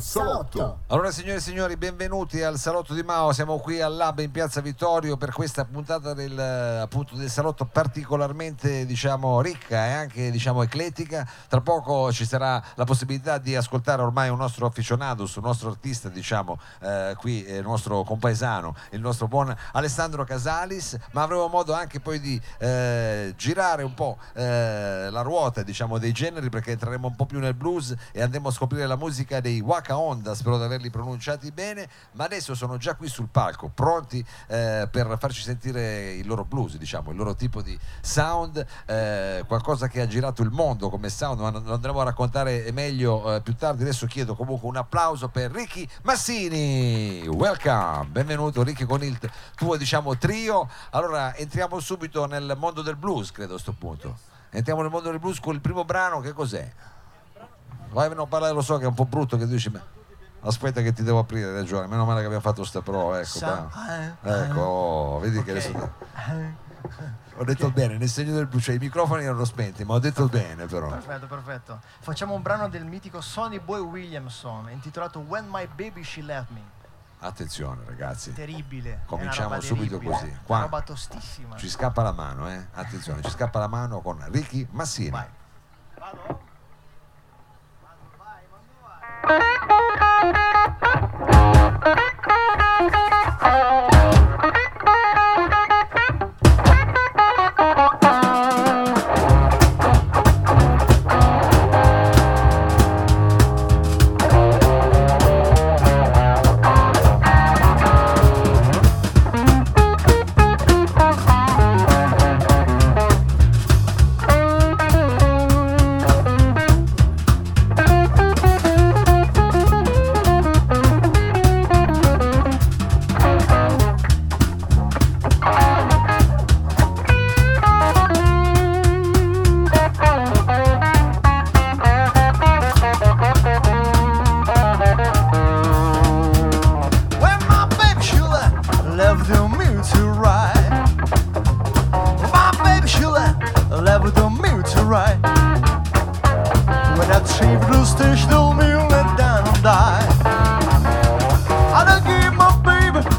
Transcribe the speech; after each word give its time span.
salotto. 0.00 0.80
Allora 0.88 1.10
signore 1.10 1.36
e 1.36 1.40
signori, 1.40 1.76
benvenuti 1.76 2.42
al 2.42 2.58
salotto 2.58 2.94
di 2.94 3.02
Mao. 3.02 3.32
Siamo 3.32 3.58
qui 3.58 3.80
al 3.80 3.94
Lab 3.94 4.18
in 4.20 4.30
Piazza 4.30 4.60
Vittorio 4.60 5.16
per 5.16 5.32
questa 5.32 5.64
puntata 5.64 6.14
del, 6.14 6.38
appunto, 6.38 7.16
del 7.16 7.30
salotto 7.30 7.64
particolarmente 7.64 8.86
diciamo, 8.86 9.40
ricca 9.40 9.86
e 9.86 9.92
anche 9.92 10.30
diciamo, 10.30 10.62
eclettica. 10.62 11.28
Tra 11.48 11.60
poco 11.60 12.12
ci 12.12 12.24
sarà 12.24 12.62
la 12.74 12.84
possibilità 12.84 13.38
di 13.38 13.56
ascoltare 13.56 14.02
ormai 14.02 14.28
un 14.28 14.38
nostro 14.38 14.66
aficionados, 14.66 15.36
un 15.36 15.44
nostro 15.44 15.70
artista, 15.70 16.08
diciamo, 16.08 16.58
eh, 16.80 17.14
qui 17.18 17.44
il 17.46 17.62
nostro 17.62 18.02
compaesano, 18.04 18.74
il 18.90 19.00
nostro 19.00 19.28
buon 19.28 19.54
Alessandro 19.72 20.24
Casalis, 20.24 20.96
ma 21.12 21.22
avremo 21.22 21.48
modo 21.48 21.72
anche 21.72 22.00
poi 22.00 22.20
di 22.20 22.40
eh, 22.58 23.34
girare 23.36 23.82
un 23.82 23.94
po' 23.94 24.18
eh, 24.34 25.08
la 25.10 25.22
ruota 25.22 25.62
diciamo, 25.62 25.98
dei 25.98 26.12
generi 26.12 26.48
perché 26.48 26.72
entreremo 26.72 27.08
un 27.08 27.16
po' 27.16 27.26
più 27.26 27.38
nel 27.38 27.54
blues 27.54 27.94
e 28.12 28.22
andremo 28.22 28.48
a 28.48 28.52
scoprire 28.52 28.86
la 28.86 28.96
musica 28.96 29.40
dei 29.40 29.60
Waka 29.82 29.98
Honda, 29.98 30.34
spero 30.36 30.58
di 30.58 30.62
averli 30.62 30.90
pronunciati 30.90 31.50
bene, 31.50 31.88
ma 32.12 32.22
adesso 32.22 32.54
sono 32.54 32.76
già 32.76 32.94
qui 32.94 33.08
sul 33.08 33.26
palco, 33.26 33.68
pronti 33.68 34.24
eh, 34.46 34.88
per 34.88 35.16
farci 35.18 35.42
sentire 35.42 36.12
il 36.12 36.24
loro 36.24 36.44
blues, 36.44 36.76
diciamo, 36.76 37.10
il 37.10 37.16
loro 37.16 37.34
tipo 37.34 37.62
di 37.62 37.76
sound, 38.00 38.64
eh, 38.86 39.42
qualcosa 39.48 39.88
che 39.88 40.00
ha 40.00 40.06
girato 40.06 40.42
il 40.42 40.50
mondo 40.50 40.88
come 40.88 41.08
sound, 41.08 41.40
ma 41.40 41.50
lo 41.50 41.74
andremo 41.74 42.00
a 42.00 42.04
raccontare 42.04 42.70
meglio 42.70 43.34
eh, 43.34 43.40
più 43.40 43.56
tardi. 43.56 43.82
Adesso 43.82 44.06
chiedo 44.06 44.36
comunque 44.36 44.68
un 44.68 44.76
applauso 44.76 45.28
per 45.28 45.50
Ricky 45.50 45.88
Massini. 46.02 47.26
Welcome, 47.26 48.06
benvenuto 48.08 48.62
Ricky 48.62 48.84
con 48.84 49.02
il 49.02 49.18
tuo 49.56 49.76
diciamo 49.76 50.16
trio. 50.16 50.68
Allora 50.90 51.34
entriamo 51.34 51.80
subito 51.80 52.26
nel 52.26 52.54
mondo 52.56 52.82
del 52.82 52.94
blues, 52.94 53.32
credo 53.32 53.50
a 53.50 53.54
questo 53.54 53.72
punto. 53.72 54.16
Entriamo 54.50 54.82
nel 54.82 54.92
mondo 54.92 55.10
del 55.10 55.18
blues 55.18 55.40
con 55.40 55.54
il 55.54 55.60
primo 55.60 55.84
brano, 55.84 56.20
che 56.20 56.32
cos'è? 56.32 56.72
Vai, 57.90 58.14
non 58.14 58.28
parlare, 58.28 58.52
lo 58.52 58.62
so 58.62 58.78
che 58.78 58.84
è 58.84 58.86
un 58.86 58.94
po' 58.94 59.04
brutto 59.04 59.36
che 59.36 59.46
dici, 59.46 59.68
ma 59.70 59.80
aspetta 60.42 60.80
che 60.82 60.92
ti 60.92 61.02
devo 61.02 61.18
aprire, 61.20 61.52
ragione, 61.52 61.86
meno 61.86 62.04
male 62.04 62.20
che 62.20 62.26
abbiamo 62.26 62.42
fatto 62.42 62.64
sta 62.64 62.80
pro, 62.80 63.14
ecco, 63.14 63.24
Sa- 63.26 63.68
dai. 64.20 64.42
ecco, 64.48 64.60
oh, 64.60 65.18
vedi 65.18 65.42
che 65.42 65.50
adesso... 65.50 65.92
Ho 67.36 67.44
detto 67.44 67.70
bene, 67.70 67.96
nel 67.96 68.08
segno 68.08 68.34
del 68.34 68.46
blues, 68.46 68.64
cioè 68.64 68.74
i 68.74 68.78
microfoni 68.78 69.24
erano 69.24 69.44
spenti, 69.44 69.84
ma 69.84 69.94
ho 69.94 69.98
detto 69.98 70.26
bene 70.28 70.66
però. 70.66 70.88
Perfetto, 70.88 71.26
perfetto. 71.26 71.80
Facciamo 72.00 72.34
un 72.34 72.42
brano 72.42 72.68
del 72.68 72.84
mitico 72.84 73.20
Sonny 73.22 73.58
Boy 73.58 73.80
Williamson 73.80 74.68
intitolato 74.70 75.20
When 75.20 75.46
My 75.50 75.66
Baby 75.66 76.02
She 76.04 76.20
Left 76.22 76.50
Me. 76.50 76.60
Attenzione 77.20 77.82
ragazzi, 77.86 78.32
Terribile. 78.32 79.02
Cominciamo 79.06 79.48
una 79.48 79.60
subito 79.60 79.96
terribile. 79.96 80.12
così. 80.12 80.26
Una 80.28 80.40
Qua 80.44 80.60
roba 80.60 80.80
tostissima. 80.82 81.56
ci 81.56 81.70
scappa 81.70 82.02
la 82.02 82.12
mano, 82.12 82.50
eh? 82.50 82.66
Attenzione, 82.74 83.22
ci 83.22 83.30
scappa 83.30 83.58
la 83.60 83.68
mano 83.68 84.00
con 84.00 84.22
Ricky 84.30 84.66
Massini. 84.70 85.10
Vai. 85.10 85.26
When 89.24 90.01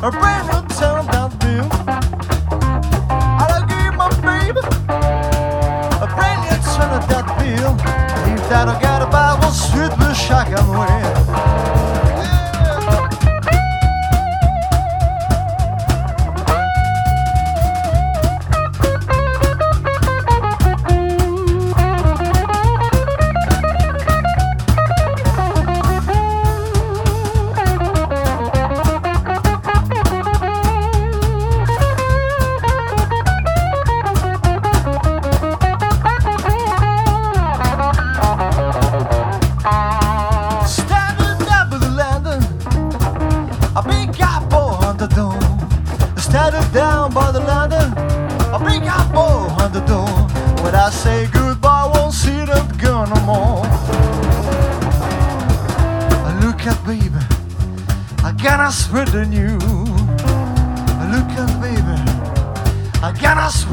a 0.04 0.12
brand 0.12 0.43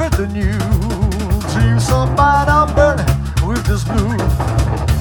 spread 0.00 0.12
the 0.12 0.26
news. 0.32 0.60
Of 1.90 2.16
mine, 2.16 2.48
I'm 2.48 2.74
burning 2.74 3.06
with 3.46 3.64
this 3.66 3.84
blue. 3.84 4.99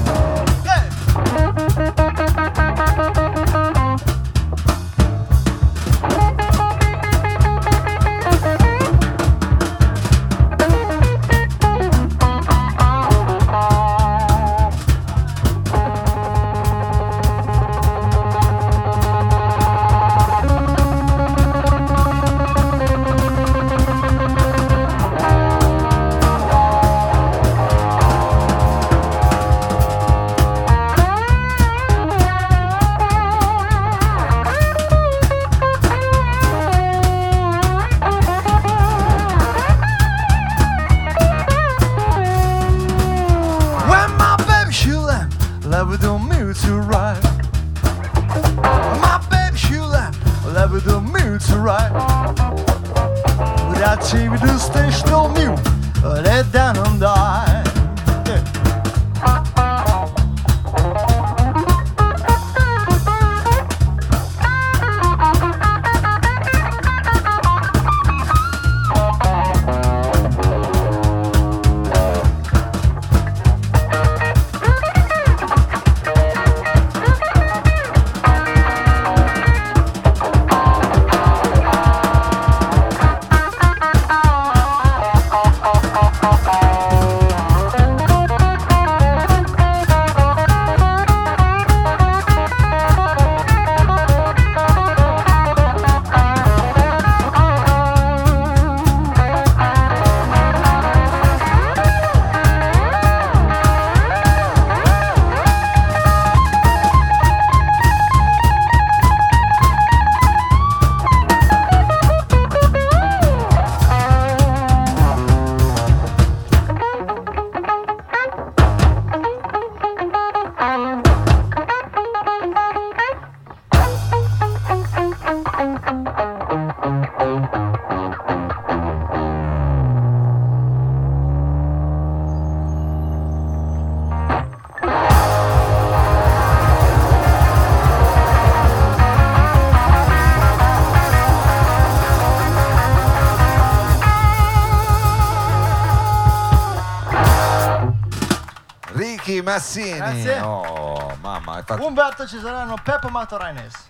Massini. 149.52 149.96
Grazie. 149.96 150.40
Oh, 150.40 151.16
mamma, 151.20 151.54
hai 151.54 151.62
fatto- 151.64 151.86
Umberto 151.86 152.26
Cesarano, 152.26 152.76
Peppo 152.82 153.08
Matoraines. 153.08 153.88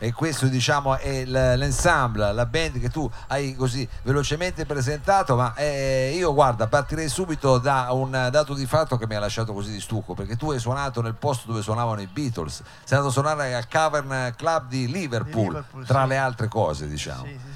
E 0.00 0.12
questo 0.12 0.46
diciamo 0.48 0.96
è 0.98 1.24
l'ensemble, 1.24 2.32
la 2.32 2.46
band 2.46 2.80
che 2.80 2.90
tu 2.90 3.08
hai 3.28 3.54
così 3.54 3.88
velocemente 4.02 4.66
presentato, 4.66 5.36
ma 5.36 5.54
eh, 5.54 6.12
io 6.16 6.34
guarda 6.34 6.66
partirei 6.66 7.08
subito 7.08 7.58
da 7.58 7.86
un 7.92 8.10
dato 8.10 8.54
di 8.54 8.66
fatto 8.66 8.96
che 8.98 9.06
mi 9.06 9.14
ha 9.14 9.20
lasciato 9.20 9.52
così 9.52 9.70
di 9.70 9.80
stucco, 9.80 10.14
perché 10.14 10.36
tu 10.36 10.50
hai 10.50 10.58
suonato 10.58 11.00
nel 11.00 11.14
posto 11.14 11.46
dove 11.46 11.62
suonavano 11.62 12.00
i 12.00 12.08
Beatles, 12.08 12.56
sei 12.56 12.98
andato 12.98 13.08
a 13.08 13.12
suonare 13.12 13.54
al 13.54 13.68
Cavern 13.68 14.34
Club 14.36 14.66
di 14.68 14.88
Liverpool, 14.90 15.32
Di 15.32 15.48
Liverpool, 15.48 15.86
tra 15.86 16.02
sì. 16.02 16.08
le 16.08 16.16
altre 16.18 16.48
cose 16.48 16.88
diciamo. 16.88 17.24
Sì, 17.24 17.30
sì. 17.30 17.53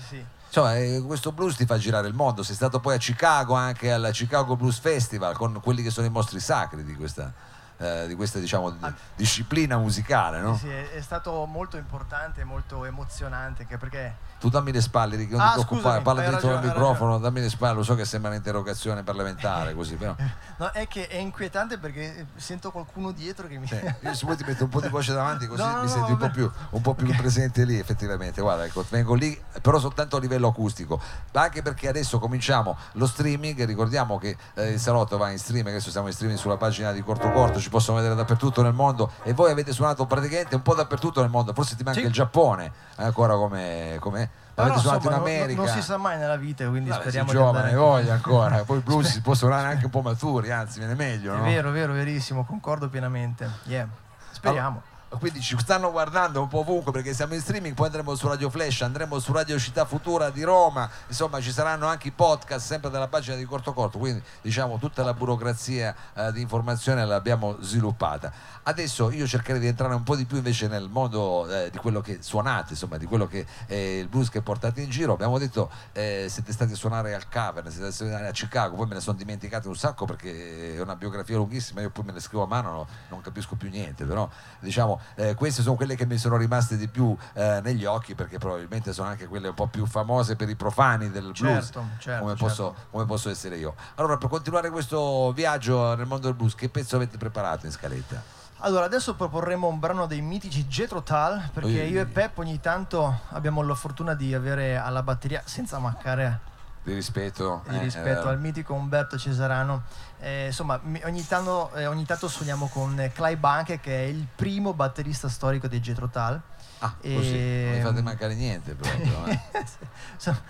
Insomma, 0.48 0.76
eh, 0.76 1.02
questo 1.06 1.30
blues 1.32 1.56
ti 1.56 1.66
fa 1.66 1.76
girare 1.76 2.08
il 2.08 2.14
mondo, 2.14 2.42
sei 2.42 2.54
stato 2.54 2.80
poi 2.80 2.94
a 2.94 2.98
Chicago 2.98 3.54
anche 3.54 3.92
al 3.92 4.08
Chicago 4.12 4.56
Blues 4.56 4.78
Festival 4.78 5.36
con 5.36 5.60
quelli 5.60 5.82
che 5.82 5.90
sono 5.90 6.06
i 6.06 6.10
mostri 6.10 6.40
sacri 6.40 6.84
di 6.84 6.94
questa, 6.94 7.30
eh, 7.76 8.06
di 8.06 8.14
questa 8.14 8.38
diciamo, 8.38 8.70
di- 8.70 8.92
disciplina 9.14 9.76
musicale, 9.76 10.40
no? 10.40 10.54
Sì, 10.54 10.60
sì, 10.60 10.68
è, 10.70 10.90
è 10.92 11.00
stato 11.02 11.44
molto 11.44 11.76
importante, 11.76 12.44
molto 12.44 12.86
emozionante, 12.86 13.66
perché 13.78 14.16
Tu 14.38 14.48
dammi 14.48 14.70
le 14.70 14.80
spalle, 14.80 15.16
Ricky, 15.16 15.32
non 15.32 15.40
Ah, 15.40 15.54
ti 15.56 15.64
preoccupare, 15.64 16.00
parla 16.02 16.20
dentro 16.20 16.38
il 16.38 16.44
ragione, 16.54 16.68
hai 16.70 16.74
microfono, 16.76 17.18
dammi 17.18 17.40
le 17.40 17.48
spalle, 17.48 17.74
lo 17.74 17.82
so 17.82 17.94
che 17.96 18.04
sembra 18.04 18.30
un'interrogazione 18.30 19.02
parlamentare 19.02 19.74
così, 19.74 19.96
però. 19.96 20.14
No, 20.58 20.70
è 20.70 20.86
che 20.86 21.08
è 21.08 21.16
inquietante 21.16 21.78
perché 21.78 22.26
sento 22.36 22.70
qualcuno 22.70 23.10
dietro 23.10 23.48
che 23.48 23.58
mi... 23.58 23.66
eh, 23.68 23.96
io 24.02 24.14
se 24.14 24.24
vuoi 24.24 24.36
ti 24.36 24.44
metto 24.46 24.64
un 24.64 24.70
po' 24.70 24.80
di 24.80 24.88
voce 24.88 25.12
davanti 25.12 25.46
così 25.46 25.62
No, 25.62 25.76
no, 25.76 25.82
mi 25.82 25.88
senti 25.88 26.12
un 26.12 26.18
po' 26.18 26.30
più, 26.30 26.50
un 26.70 26.80
po' 26.80 26.94
più 26.94 27.12
presente 27.16 27.64
lì 27.64 27.78
effettivamente, 27.78 28.40
guarda, 28.40 28.64
ecco, 28.64 28.84
vengo 28.88 29.14
lì, 29.14 29.40
però 29.60 29.78
soltanto 29.80 30.16
a 30.16 30.20
livello 30.20 30.46
acustico, 30.48 31.00
ma 31.32 31.42
anche 31.42 31.62
perché 31.62 31.88
adesso 31.88 32.18
cominciamo 32.20 32.76
lo 32.92 33.06
streaming, 33.06 33.64
ricordiamo 33.64 34.18
che 34.18 34.36
eh, 34.54 34.70
il 34.72 34.78
salotto 34.80 35.16
va 35.18 35.30
in 35.30 35.38
streaming, 35.38 35.68
adesso 35.74 35.90
siamo 35.90 36.06
in 36.06 36.12
streaming 36.12 36.38
sulla 36.38 36.56
pagina 36.56 36.92
di 36.92 37.02
Corto 37.02 37.30
Corto, 37.32 37.58
ci 37.60 37.70
possono 37.70 37.96
vedere 37.96 38.14
dappertutto 38.14 38.62
nel 38.62 38.72
mondo. 38.72 39.10
E 39.24 39.32
voi 39.32 39.50
avete 39.50 39.72
suonato 39.72 40.06
praticamente 40.06 40.54
un 40.54 40.62
po' 40.62 40.74
dappertutto 40.74 41.20
nel 41.22 41.30
mondo, 41.30 41.52
forse 41.54 41.74
ti 41.76 41.82
manca 41.82 42.00
Sì. 42.00 42.06
il 42.06 42.12
Giappone, 42.12 42.70
ancora 42.96 43.34
come... 43.34 43.96
come 43.98 44.27
avete 44.54 44.78
suonato 44.80 45.06
in 45.08 45.14
America. 45.14 45.60
non, 45.62 45.68
si 45.68 45.82
sa 45.82 45.96
mai 45.96 46.18
nella 46.18 46.36
vita, 46.36 46.66
quindi 46.68 46.90
Vabbè, 46.90 47.02
sei 47.02 47.10
speriamo 47.10 47.30
di 47.30 47.36
giovane, 47.36 47.74
voglia 47.74 48.14
ancora. 48.14 48.62
Poi 48.66 48.76
il 48.78 48.82
blues 48.82 49.06
si 49.06 49.20
può 49.20 49.34
suonare 49.34 49.68
anche 49.68 49.84
un 49.84 49.90
po' 49.90 50.00
maturi, 50.02 50.50
anzi, 50.50 50.78
viene 50.78 50.94
meglio, 50.94 51.34
È 51.34 51.36
no? 51.36 51.44
vero, 51.44 51.70
vero, 51.70 51.92
verissimo, 51.92 52.44
concordo 52.44 52.88
pienamente. 52.88 53.48
Yeah. 53.64 53.86
Speriamo. 54.30 54.82
Quindi 55.10 55.40
ci 55.40 55.56
stanno 55.58 55.90
guardando 55.90 56.42
un 56.42 56.48
po' 56.48 56.58
ovunque 56.58 56.92
perché 56.92 57.14
siamo 57.14 57.32
in 57.32 57.40
streaming, 57.40 57.74
poi 57.74 57.86
andremo 57.86 58.14
su 58.14 58.28
Radio 58.28 58.50
Flash, 58.50 58.82
andremo 58.82 59.18
su 59.18 59.32
Radio 59.32 59.58
Città 59.58 59.86
Futura 59.86 60.28
di 60.28 60.42
Roma, 60.42 60.88
insomma 61.06 61.40
ci 61.40 61.50
saranno 61.50 61.86
anche 61.86 62.08
i 62.08 62.10
podcast 62.10 62.66
sempre 62.66 62.90
dalla 62.90 63.08
pagina 63.08 63.34
di 63.34 63.44
Corto 63.46 63.72
Corto, 63.72 63.98
quindi 63.98 64.22
diciamo 64.42 64.76
tutta 64.76 65.02
la 65.02 65.14
burocrazia 65.14 65.94
eh, 66.12 66.32
di 66.32 66.42
informazione 66.42 67.06
l'abbiamo 67.06 67.56
sviluppata. 67.60 68.30
Adesso 68.64 69.10
io 69.10 69.26
cercherei 69.26 69.60
di 69.60 69.66
entrare 69.66 69.94
un 69.94 70.02
po' 70.02 70.14
di 70.14 70.26
più 70.26 70.36
invece 70.36 70.68
nel 70.68 70.90
mondo 70.90 71.50
eh, 71.50 71.70
di 71.70 71.78
quello 71.78 72.02
che 72.02 72.18
suonate, 72.20 72.74
insomma 72.74 72.98
di 72.98 73.06
quello 73.06 73.26
che 73.26 73.46
è 73.64 73.74
il 73.74 74.08
blues 74.08 74.28
che 74.28 74.42
portate 74.42 74.82
in 74.82 74.90
giro. 74.90 75.14
Abbiamo 75.14 75.38
detto 75.38 75.70
eh, 75.92 76.26
siete 76.28 76.52
stati 76.52 76.74
a 76.74 76.76
suonare 76.76 77.14
al 77.14 77.28
Cavern, 77.28 77.70
siete 77.70 77.90
stati 77.90 78.10
a 78.10 78.10
suonare 78.10 78.28
a 78.28 78.32
Chicago, 78.32 78.76
poi 78.76 78.86
me 78.86 78.94
ne 78.94 79.00
sono 79.00 79.16
dimenticate 79.16 79.68
un 79.68 79.76
sacco 79.76 80.04
perché 80.04 80.76
è 80.76 80.80
una 80.80 80.96
biografia 80.96 81.36
lunghissima, 81.36 81.80
io 81.80 81.88
poi 81.90 82.04
me 82.04 82.12
le 82.12 82.20
scrivo 82.20 82.44
a 82.44 82.46
mano, 82.46 82.70
no- 82.70 82.86
non 83.08 83.22
capisco 83.22 83.56
più 83.56 83.70
niente, 83.70 84.04
però 84.04 84.28
diciamo 84.60 84.97
eh, 85.14 85.34
queste 85.34 85.62
sono 85.62 85.76
quelle 85.76 85.96
che 85.96 86.06
mi 86.06 86.18
sono 86.18 86.36
rimaste 86.36 86.76
di 86.76 86.88
più 86.88 87.16
eh, 87.34 87.60
negli 87.62 87.84
occhi 87.84 88.14
perché 88.14 88.38
probabilmente 88.38 88.92
sono 88.92 89.08
anche 89.08 89.26
quelle 89.26 89.48
un 89.48 89.54
po' 89.54 89.66
più 89.66 89.86
famose 89.86 90.36
per 90.36 90.48
i 90.48 90.56
profani 90.56 91.10
del 91.10 91.32
blues, 91.32 91.64
Certo, 91.64 91.84
certo, 91.98 92.20
come, 92.20 92.36
certo. 92.36 92.44
Posso, 92.44 92.74
come 92.90 93.04
posso 93.04 93.30
essere 93.30 93.56
io. 93.56 93.74
Allora 93.96 94.16
per 94.16 94.28
continuare 94.28 94.70
questo 94.70 95.32
viaggio 95.32 95.94
nel 95.94 96.06
mondo 96.06 96.26
del 96.26 96.36
blues, 96.36 96.54
che 96.54 96.68
pezzo 96.68 96.96
avete 96.96 97.16
preparato 97.16 97.66
in 97.66 97.72
scaletta? 97.72 98.36
Allora, 98.60 98.86
adesso 98.86 99.14
proporremo 99.14 99.68
un 99.68 99.78
brano 99.78 100.06
dei 100.06 100.20
mitici 100.20 100.66
Jethro 100.66 101.02
Tull, 101.04 101.50
perché 101.52 101.82
io 101.84 102.00
e 102.00 102.06
Pep 102.06 102.38
ogni 102.38 102.58
tanto 102.58 103.20
abbiamo 103.28 103.62
la 103.62 103.74
fortuna 103.76 104.14
di 104.14 104.34
avere 104.34 104.76
alla 104.76 105.04
batteria, 105.04 105.42
senza 105.44 105.78
mancare 105.78 106.40
Di 106.88 106.94
rispetto, 106.94 107.62
di 107.68 107.76
eh, 107.76 107.80
rispetto 107.80 108.28
eh, 108.28 108.30
al 108.30 108.40
mitico 108.40 108.72
Umberto 108.72 109.18
Cesarano. 109.18 109.82
Eh, 110.20 110.46
insomma, 110.46 110.80
ogni 111.04 111.26
tanto, 111.26 111.70
eh, 111.74 111.84
ogni 111.84 112.06
tanto 112.06 112.28
suoniamo 112.28 112.68
con 112.68 113.10
Clay 113.12 113.36
Banke, 113.36 113.78
che 113.78 114.04
è 114.04 114.06
il 114.06 114.26
primo 114.34 114.72
batterista 114.72 115.28
storico 115.28 115.68
dei 115.68 115.80
Jethro 115.80 116.08
Tull. 116.08 116.40
Ah, 116.78 116.94
così, 116.98 117.64
non 117.64 117.72
mi 117.74 117.80
fate 117.82 118.00
mancare 118.00 118.34
niente 118.34 118.74
proprio. 118.74 119.38
Insomma, 120.14 120.40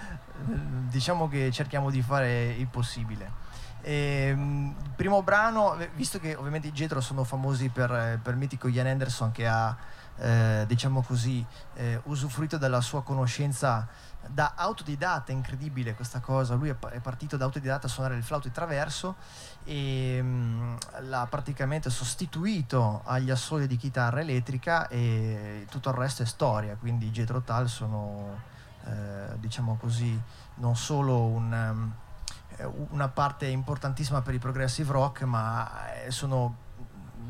diciamo 0.89 1.29
che 1.29 1.51
cerchiamo 1.51 1.91
di 1.91 2.03
fare 2.03 2.51
il 2.51 2.69
possibile. 2.69 3.47
Ehm, 3.83 4.77
il 4.81 4.91
primo 4.95 5.23
brano, 5.25 5.77
visto 5.95 6.21
che 6.21 6.37
ovviamente 6.37 6.69
i 6.69 6.73
Jetro 6.73 7.01
sono 7.01 7.25
famosi 7.25 7.69
per, 7.69 7.91
eh, 7.91 8.21
per 8.23 8.35
il 8.35 8.39
mitico 8.39 8.69
Ian 8.69 8.87
Anderson 8.87 9.33
che 9.33 9.47
ha, 9.49 9.77
eh, 10.19 10.65
diciamo 10.67 11.03
così, 11.03 11.45
eh, 11.75 12.01
usufruito 12.05 12.59
della 12.59 12.81
sua 12.81 13.03
conoscenza 13.03 13.87
da 14.27 14.55
autodidatta, 14.57 15.33
incredibile 15.33 15.95
questa 15.95 16.21
cosa, 16.21 16.55
lui 16.55 16.69
è, 16.69 16.75
pa- 16.75 16.91
è 16.91 17.01
partito 17.01 17.37
da 17.37 17.45
autodidatta 17.45 17.87
a 17.87 17.91
suonare 17.91 18.17
il 18.17 18.23
flauto 18.23 18.49
di 18.49 18.55
traverso 18.55 19.17
e 19.65 20.19
mm, 20.21 20.77
l'ha 21.03 21.27
praticamente 21.31 21.89
sostituito 21.89 23.03
agli 23.05 23.31
assoli 23.31 23.67
di 23.67 23.77
chitarra 23.77 24.21
elettrica 24.21 24.89
e 24.89 25.67
tutto 25.71 25.91
il 25.91 25.95
resto 25.95 26.23
è 26.23 26.27
storia, 26.27 26.77
quindi 26.77 27.07
i 27.07 27.11
Jethro 27.11 27.41
Tull 27.43 27.67
sono, 27.67 28.41
eh, 28.85 29.39
diciamo 29.39 29.77
così, 29.81 30.21
non 30.57 30.77
solo 30.77 31.21
un, 31.23 31.53
um, 31.53 32.87
una 32.91 33.09
parte 33.09 33.47
importantissima 33.47 34.21
per 34.21 34.35
il 34.35 34.41
progressive 34.41 34.93
rock, 34.93 35.23
ma 35.23 35.93
eh, 36.03 36.11
sono 36.11 36.67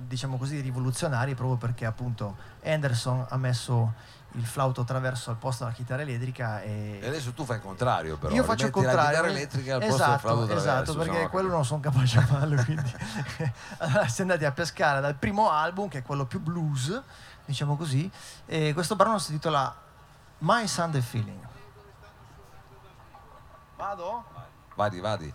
diciamo 0.09 0.39
così 0.39 0.59
rivoluzionari 0.61 1.35
proprio 1.35 1.57
perché 1.57 1.85
appunto 1.85 2.37
Anderson 2.65 3.27
ha 3.29 3.37
messo 3.37 3.93
il 4.33 4.45
flauto 4.45 4.81
attraverso 4.83 5.31
al 5.31 5.37
posto 5.37 5.65
della 5.65 5.75
chitarra 5.75 6.03
elettrica 6.03 6.61
e, 6.63 6.99
E 7.01 7.07
adesso 7.07 7.33
tu 7.33 7.45
fai 7.45 7.57
il 7.57 7.63
contrario, 7.63 8.17
però. 8.17 8.35
io 8.35 8.43
faccio 8.43 8.67
il 8.67 8.73
rimetti 8.73 8.87
la 8.87 8.93
contrario. 8.93 9.09
chitarra 9.09 9.39
elettrica 9.39 9.75
al 9.75 9.81
posto 9.81 9.95
esatto, 9.95 10.11
del 10.11 10.21
flauto 10.21 10.57
esatto, 10.57 10.95
perché 10.97 11.29
quello 11.29 11.49
non 11.49 11.65
sono 11.65 11.81
capace 11.81 12.19
a 12.19 12.23
farlo. 12.27 12.63
Quindi. 12.65 12.95
allora 13.79 14.09
siamo 14.09 14.33
andati 14.33 14.45
a 14.45 14.53
pescare 14.53 15.01
dal 15.01 15.15
primo 15.15 15.51
album, 15.51 15.89
che 15.89 15.99
è 15.99 16.03
quello 16.03 16.27
più 16.27 16.41
blues, 16.41 17.01
diciamo 17.45 17.77
così, 17.77 18.11
e 18.47 18.73
questo 18.75 18.97
brano 18.97 19.19
si 19.19 19.31
intitola 19.33 19.75
My 20.39 20.67
Sunday 20.67 21.01
Feeling. 21.01 21.47
Vado? 23.77 24.25
Vadi, 24.75 25.01
vadi. 25.01 25.35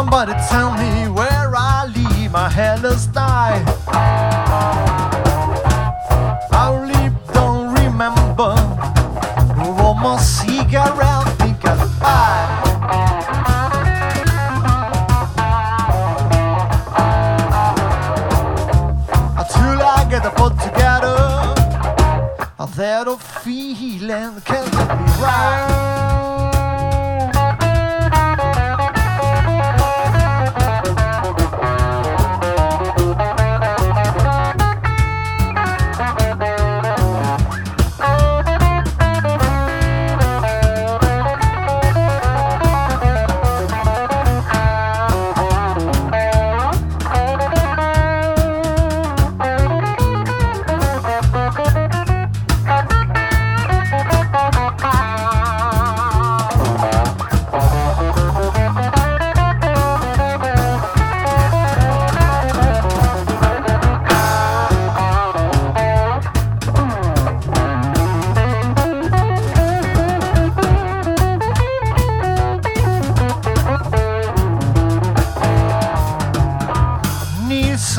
somebody 0.00 0.32
tell 0.48 0.72
me 0.78 1.10
where 1.10 1.52
I 1.54 1.84
leave 1.94 2.32
my 2.32 2.48
hellish 2.48 3.06
night. 3.14 4.49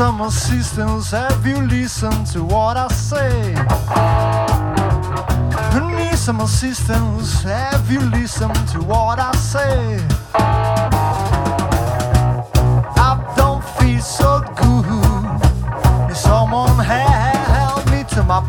Assistance, 0.01 1.12
have 1.12 1.46
you 1.46 1.62
listened 1.62 2.25
to 2.25 2.43
what 2.43 2.75
I 2.75 2.88
say? 2.88 3.53
Need 5.96 6.17
some 6.17 6.41
assistance, 6.41 7.43
have 7.43 7.91
you 7.91 8.00
listened 8.00 8.67
to 8.70 8.79
what 8.79 9.20
I 9.20 9.31
say? 9.36 10.00
I 12.98 13.34
don't 13.38 13.63
feel 13.77 14.01
so 14.01 14.41
good. 14.58 16.08
Need 16.08 16.17
someone 16.17 16.84
help 16.84 17.86
me 17.91 18.03
to 18.15 18.24
my. 18.24 18.39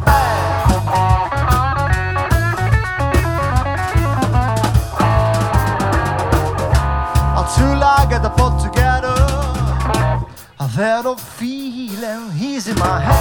Until 7.36 7.84
I 7.84 8.06
get 8.08 8.22
the 8.22 8.30
put 8.30 8.58
together, 8.58 8.81
Had 10.74 11.04
a 11.04 11.14
feeling 11.18 12.30
he's 12.32 12.66
in 12.66 12.78
my 12.78 12.98
head. 12.98 13.12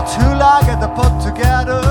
Until 0.00 0.42
I 0.42 0.62
get 0.64 0.80
the 0.80 0.88
put 0.88 1.20
together, 1.22 1.83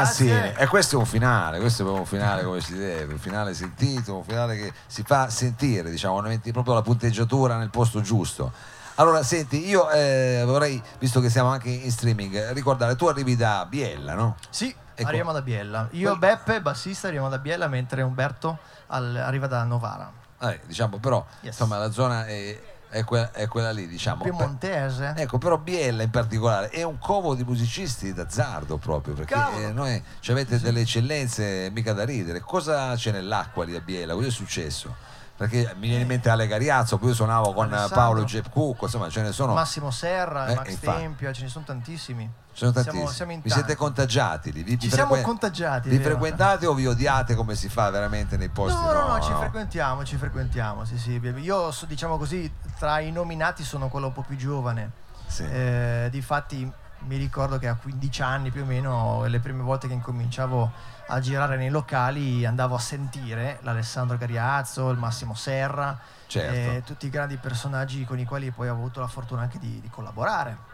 Massini 0.00 0.52
e 0.56 0.66
questo 0.66 0.96
è 0.96 0.98
un 0.98 1.06
finale 1.06 1.58
questo 1.58 1.82
è 1.82 1.84
proprio 1.84 2.02
un 2.04 2.08
finale 2.08 2.42
come 2.42 2.60
si 2.60 2.76
deve 2.76 3.12
un 3.12 3.18
finale 3.18 3.54
sentito 3.54 4.16
un 4.16 4.24
finale 4.24 4.56
che 4.56 4.72
si 4.86 5.02
fa 5.02 5.28
sentire 5.30 5.90
diciamo 5.90 6.20
metti 6.20 6.52
proprio 6.52 6.74
la 6.74 6.82
punteggiatura 6.82 7.56
nel 7.56 7.70
posto 7.70 8.00
giusto 8.00 8.52
allora 8.96 9.22
senti 9.22 9.66
io 9.66 9.88
eh, 9.90 10.42
vorrei 10.44 10.80
visto 10.98 11.20
che 11.20 11.30
siamo 11.30 11.48
anche 11.50 11.70
in 11.70 11.90
streaming 11.90 12.50
ricordare 12.52 12.96
tu 12.96 13.06
arrivi 13.06 13.36
da 13.36 13.64
Biella 13.68 14.14
no? 14.14 14.36
Sì, 14.50 14.74
Ecco. 14.94 15.08
arriviamo 15.08 15.32
da 15.32 15.40
Biella. 15.40 15.88
Io, 15.92 16.14
Beppe, 16.18 16.60
bassista, 16.60 17.06
arriviamo 17.06 17.30
da 17.30 17.38
Biella, 17.38 17.68
mentre 17.68 18.02
Umberto 18.02 18.58
al- 18.88 19.16
arriva 19.16 19.46
da 19.46 19.64
Novara. 19.64 20.12
Eh, 20.42 20.60
diciamo 20.66 20.98
però 20.98 21.24
Yes. 21.40 21.52
insomma 21.54 21.78
la 21.78 21.90
zona 21.90 22.26
è, 22.26 22.60
è 22.90 23.04
que- 23.04 23.30
è 23.32 23.46
quella 23.48 23.70
lì 23.70 23.86
diciamo 23.86 24.22
Piemontese. 24.24 25.14
Ecco, 25.16 25.38
però 25.38 25.56
Biella 25.58 26.02
in 26.02 26.10
particolare 26.10 26.68
è 26.68 26.82
un 26.82 26.98
covo 26.98 27.34
di 27.34 27.44
musicisti 27.44 28.12
d'azzardo 28.12 28.76
proprio, 28.76 29.14
perché 29.14 29.34
Cavolo. 29.34 29.72
noi 29.72 30.02
ci 30.20 30.32
avete 30.32 30.58
delle 30.60 30.80
eccellenze 30.80 31.70
mica 31.72 31.92
da 31.92 32.04
ridere. 32.04 32.40
Cosa 32.40 32.94
c'è 32.96 33.12
nell'acqua 33.12 33.64
lì 33.64 33.74
a 33.76 33.80
Biella? 33.80 34.14
Cosa 34.14 34.26
è 34.26 34.30
successo? 34.30 34.94
Perché 35.40 35.74
mi 35.78 35.88
viene 35.88 36.02
in 36.02 36.06
mente 36.06 36.28
Ale 36.28 36.46
Gariazzo, 36.46 36.98
poi 36.98 37.08
io 37.08 37.14
suonavo 37.14 37.54
con 37.54 37.64
eh, 37.64 37.68
Alessandro. 37.74 37.96
Paolo 37.96 38.26
Cook, 38.50 38.82
insomma 38.82 39.08
ce 39.08 39.22
ne 39.22 39.32
sono, 39.32 39.54
Massimo 39.54 39.90
Serra, 39.90 40.48
Eh, 40.48 40.54
Max 40.54 40.68
infatti. 40.68 40.98
Tempio, 41.00 41.32
ce 41.32 41.42
ne 41.44 41.48
sono 41.48 41.64
tantissimi. 41.64 42.30
sono 42.52 42.72
Siamo- 42.72 42.84
tantissimi. 42.84 43.14
siamo 43.14 43.32
in 43.32 43.40
vi 43.42 43.48
siete 43.48 43.74
contagiati 43.74 44.52
lì? 44.52 44.62
Vi, 44.62 44.78
Ci 44.78 44.88
vi 44.88 44.92
siamo 44.92 45.14
frequen- 45.14 45.24
contagiati, 45.24 45.88
Vi 45.88 45.98
frequentate 45.98 46.66
o 46.66 46.74
vi 46.74 46.86
odiate 46.86 47.34
come 47.34 47.54
si 47.54 47.70
fa 47.70 47.88
veramente 47.88 48.36
nei 48.36 48.50
posti? 48.50 48.82
No, 48.82 48.92
no, 48.92 49.06
no, 49.16 49.20
ci 49.22 49.32
frequentiamo, 49.32 50.04
ci 50.04 50.16
frequentiamo, 50.18 50.84
sì, 50.84 50.98
sì. 50.98 51.12
Io, 51.36 51.74
diciamo 51.86 52.18
così, 52.18 52.52
tra 52.78 53.00
i 53.00 53.10
nominati 53.10 53.64
sono 53.64 53.88
quello 53.88 54.08
un 54.08 54.12
po' 54.12 54.22
più 54.26 54.36
giovane. 54.36 54.90
Sì. 55.26 55.44
Eh, 55.44 56.08
difatti 56.10 56.70
mi 57.06 57.16
ricordo 57.16 57.58
che 57.58 57.68
a 57.68 57.74
15 57.74 58.22
anni 58.22 58.50
più 58.50 58.62
o 58.62 58.64
meno, 58.66 59.24
le 59.26 59.38
prime 59.40 59.62
volte 59.62 59.88
che 59.88 59.94
incominciavo 59.94 60.70
a 61.08 61.18
girare 61.20 61.56
nei 61.56 61.70
locali, 61.70 62.44
andavo 62.44 62.74
a 62.74 62.78
sentire 62.78 63.58
l'Alessandro 63.62 64.16
Gariazzo, 64.16 64.90
il 64.90 64.98
Massimo 64.98 65.34
Serra, 65.34 65.98
Certo. 66.26 66.52
eh, 66.52 66.82
tutti 66.84 67.06
i 67.06 67.10
grandi 67.10 67.36
personaggi 67.36 68.04
con 68.04 68.18
i 68.18 68.24
quali 68.24 68.50
poi 68.50 68.68
ho 68.68 68.72
avuto 68.72 69.00
la 69.00 69.08
fortuna 69.08 69.42
anche 69.42 69.58
di, 69.58 69.80
di 69.80 69.88
collaborare. 69.90 70.68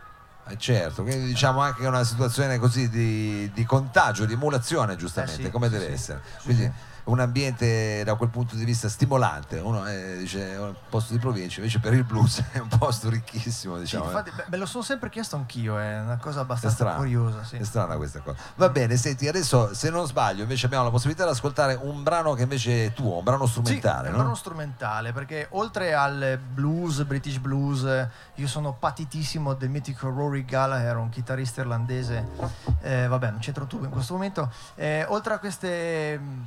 Eh, 0.48 0.58
certo, 0.58 1.02
quindi 1.02 1.26
diciamo 1.26 1.60
anche 1.60 1.86
una 1.86 2.04
situazione 2.04 2.58
così 2.58 2.88
di, 2.88 3.50
di 3.52 3.64
contagio, 3.64 4.26
di 4.26 4.34
emulazione 4.34 4.94
giustamente, 4.96 5.40
Eh 5.42 5.44
sì, 5.46 5.50
come 5.50 5.66
sì, 5.66 5.72
deve 5.72 5.86
sì. 5.86 5.92
essere. 5.92 6.22
Quindi. 6.42 6.72
Un 7.06 7.20
ambiente 7.20 8.02
da 8.04 8.14
quel 8.16 8.30
punto 8.30 8.56
di 8.56 8.64
vista 8.64 8.88
stimolante, 8.88 9.58
uno 9.58 9.86
eh, 9.88 10.16
dice 10.18 10.52
è 10.52 10.58
un 10.60 10.74
posto 10.88 11.12
di 11.12 11.18
provincia, 11.18 11.58
invece 11.60 11.78
per 11.78 11.92
il 11.94 12.02
blues 12.04 12.42
è 12.52 12.58
un 12.58 12.68
posto 12.68 13.08
ricchissimo, 13.08 13.74
Sì, 13.76 13.80
diciamo. 13.82 14.04
eh. 14.04 14.06
infatti, 14.08 14.30
beh, 14.34 14.44
me 14.48 14.56
lo 14.56 14.66
sono 14.66 14.82
sempre 14.82 15.08
chiesto 15.08 15.36
anch'io, 15.36 15.78
è 15.78 16.00
una 16.00 16.16
cosa 16.16 16.40
È 16.40 16.42
abbastanza 16.42 16.76
strano, 16.76 16.96
curiosa. 16.98 17.44
Sì. 17.44 17.56
è 17.56 17.64
strana 17.64 17.96
questa 17.96 18.20
cosa. 18.20 18.38
Va 18.56 18.68
bene, 18.70 18.96
senti, 18.96 19.28
adesso 19.28 19.72
se 19.74 19.90
non 19.90 20.06
sbaglio 20.06 20.42
invece 20.42 20.66
abbiamo 20.66 20.84
la 20.84 20.90
possibilità 20.90 21.24
di 21.24 21.30
ascoltare 21.30 21.78
un 21.80 22.02
brano 22.02 22.34
che 22.34 22.42
invece 22.42 22.86
è 22.86 22.92
tuo, 22.92 23.18
un 23.18 23.24
brano 23.24 23.46
strumentale, 23.46 24.02
Sì, 24.02 24.06
è 24.06 24.10
no? 24.10 24.16
un 24.16 24.22
brano 24.22 24.34
strumentale 24.34 25.12
perché 25.12 25.46
oltre 25.50 25.94
al 25.94 26.38
blues, 26.38 27.04
British 27.04 27.38
blues, 27.38 27.84
eh, 27.84 28.08
io 28.34 28.48
sono 28.48 28.72
patitissimo 28.72 29.54
del 29.54 29.70
mitico 29.70 30.08
Rory 30.08 30.44
Gallagher, 30.44 30.96
un 30.96 31.08
chitarrista 31.10 31.60
irlandese, 31.60 32.26
eh, 32.82 33.06
vabbè 33.06 33.30
non 33.30 33.38
c'entro 33.38 33.64
tu 33.66 33.82
in 33.84 33.90
questo 33.90 34.14
momento. 34.14 34.50
Eh, 34.74 35.04
oltre 35.08 35.34
a 35.34 35.38
queste, 35.38 36.18
mh, 36.18 36.46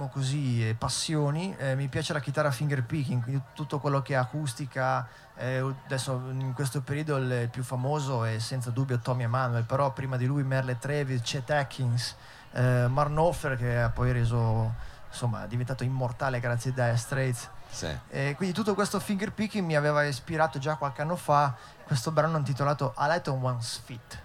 diciamo 0.00 0.08
così, 0.08 0.66
eh, 0.66 0.74
passioni, 0.74 1.54
eh, 1.58 1.74
mi 1.74 1.88
piace 1.88 2.12
la 2.14 2.20
chitarra 2.20 2.50
finger 2.50 2.82
picking, 2.84 3.22
quindi 3.22 3.42
tutto 3.54 3.78
quello 3.78 4.00
che 4.00 4.14
è 4.14 4.16
acustica. 4.16 5.06
eh, 5.36 5.58
adesso 5.86 6.20
in 6.30 6.52
questo 6.54 6.80
periodo 6.82 7.16
il 7.16 7.48
più 7.50 7.62
famoso 7.62 8.24
è 8.24 8.38
senza 8.38 8.70
dubbio 8.70 8.98
Tommy 8.98 9.24
Emanuel, 9.24 9.64
però 9.64 9.92
prima 9.92 10.16
di 10.16 10.24
lui 10.26 10.42
Merle 10.42 10.78
Travis, 10.78 11.20
Chet 11.22 11.50
Atkins, 11.50 12.14
eh, 12.52 12.86
Marn 12.88 13.10
Knopfler 13.12 13.56
che 13.56 13.80
ha 13.80 13.90
poi 13.90 14.12
reso 14.12 14.74
insomma 15.10 15.44
è 15.44 15.48
diventato 15.48 15.82
immortale 15.82 16.38
grazie 16.40 16.70
ai 16.70 16.76
Dire 16.76 16.96
Straits 16.96 17.48
Sì. 17.68 17.98
e 18.10 18.34
quindi 18.36 18.54
tutto 18.54 18.74
questo 18.74 19.00
finger 19.00 19.32
picking 19.32 19.64
mi 19.66 19.74
aveva 19.74 20.04
ispirato 20.04 20.58
già 20.60 20.76
qualche 20.76 21.02
anno 21.02 21.16
fa 21.16 21.54
questo 21.84 22.12
brano 22.12 22.36
intitolato 22.36 22.92
A 22.94 23.06
Light 23.08 23.26
on 23.28 23.42
One's 23.44 23.80
Feet 23.84 24.22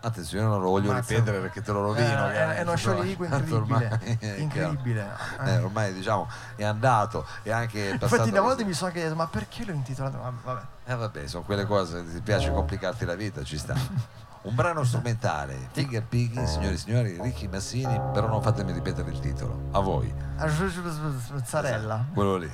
Attenzione, 0.00 0.44
io 0.44 0.50
non 0.50 0.60
lo 0.62 0.70
voglio 0.70 0.90
Ammazza. 0.90 1.14
ripetere 1.14 1.40
perché 1.40 1.62
te 1.62 1.72
lo 1.72 1.80
rovino. 1.82 2.28
Eh, 2.30 2.32
è- 2.32 2.54
è 2.56 2.62
uno 2.62 2.76
scioglimento 2.76 3.28
tanto 3.28 3.56
incredibile, 3.56 3.86
ormai 4.20 4.40
incredibile. 4.42 5.08
chiaro. 5.36 5.50
Eh, 5.50 5.56
ormai 5.58 5.92
diciamo 5.94 6.28
è 6.54 6.64
andato 6.64 7.26
e 7.42 7.50
anche 7.50 7.90
passato 7.98 8.04
infatti 8.14 8.30
una 8.30 8.40
volta 8.40 8.54
così. 8.56 8.66
mi 8.66 8.72
sono 8.74 8.88
anche 8.88 9.02
detto 9.02 9.14
ma 9.16 9.26
perché 9.26 9.64
l'ho 9.64 9.72
intitolato 9.72 10.18
vabbè 10.44 10.60
Eh 10.84 10.94
vabbè, 10.94 11.26
sono 11.26 11.42
quelle 11.42 11.64
cose, 11.66 12.04
ti 12.12 12.20
piace 12.20 12.52
complicarti 12.52 13.04
la 13.04 13.14
vita, 13.14 13.42
ci 13.42 13.58
sta. 13.58 13.74
Un 14.42 14.54
brano 14.54 14.84
strumentale, 14.84 15.70
Finger 15.72 16.04
Picking, 16.04 16.46
signori 16.46 16.74
e 16.74 16.78
signori, 16.78 17.18
Ricky 17.20 17.48
Massini, 17.48 18.00
però 18.12 18.28
non 18.28 18.40
fatemi 18.42 18.70
ripetere 18.70 19.10
il 19.10 19.18
titolo, 19.18 19.62
a 19.72 19.80
voi, 19.80 20.14
mozzarella 21.32 22.04
quello 22.14 22.36
lì. 22.36 22.50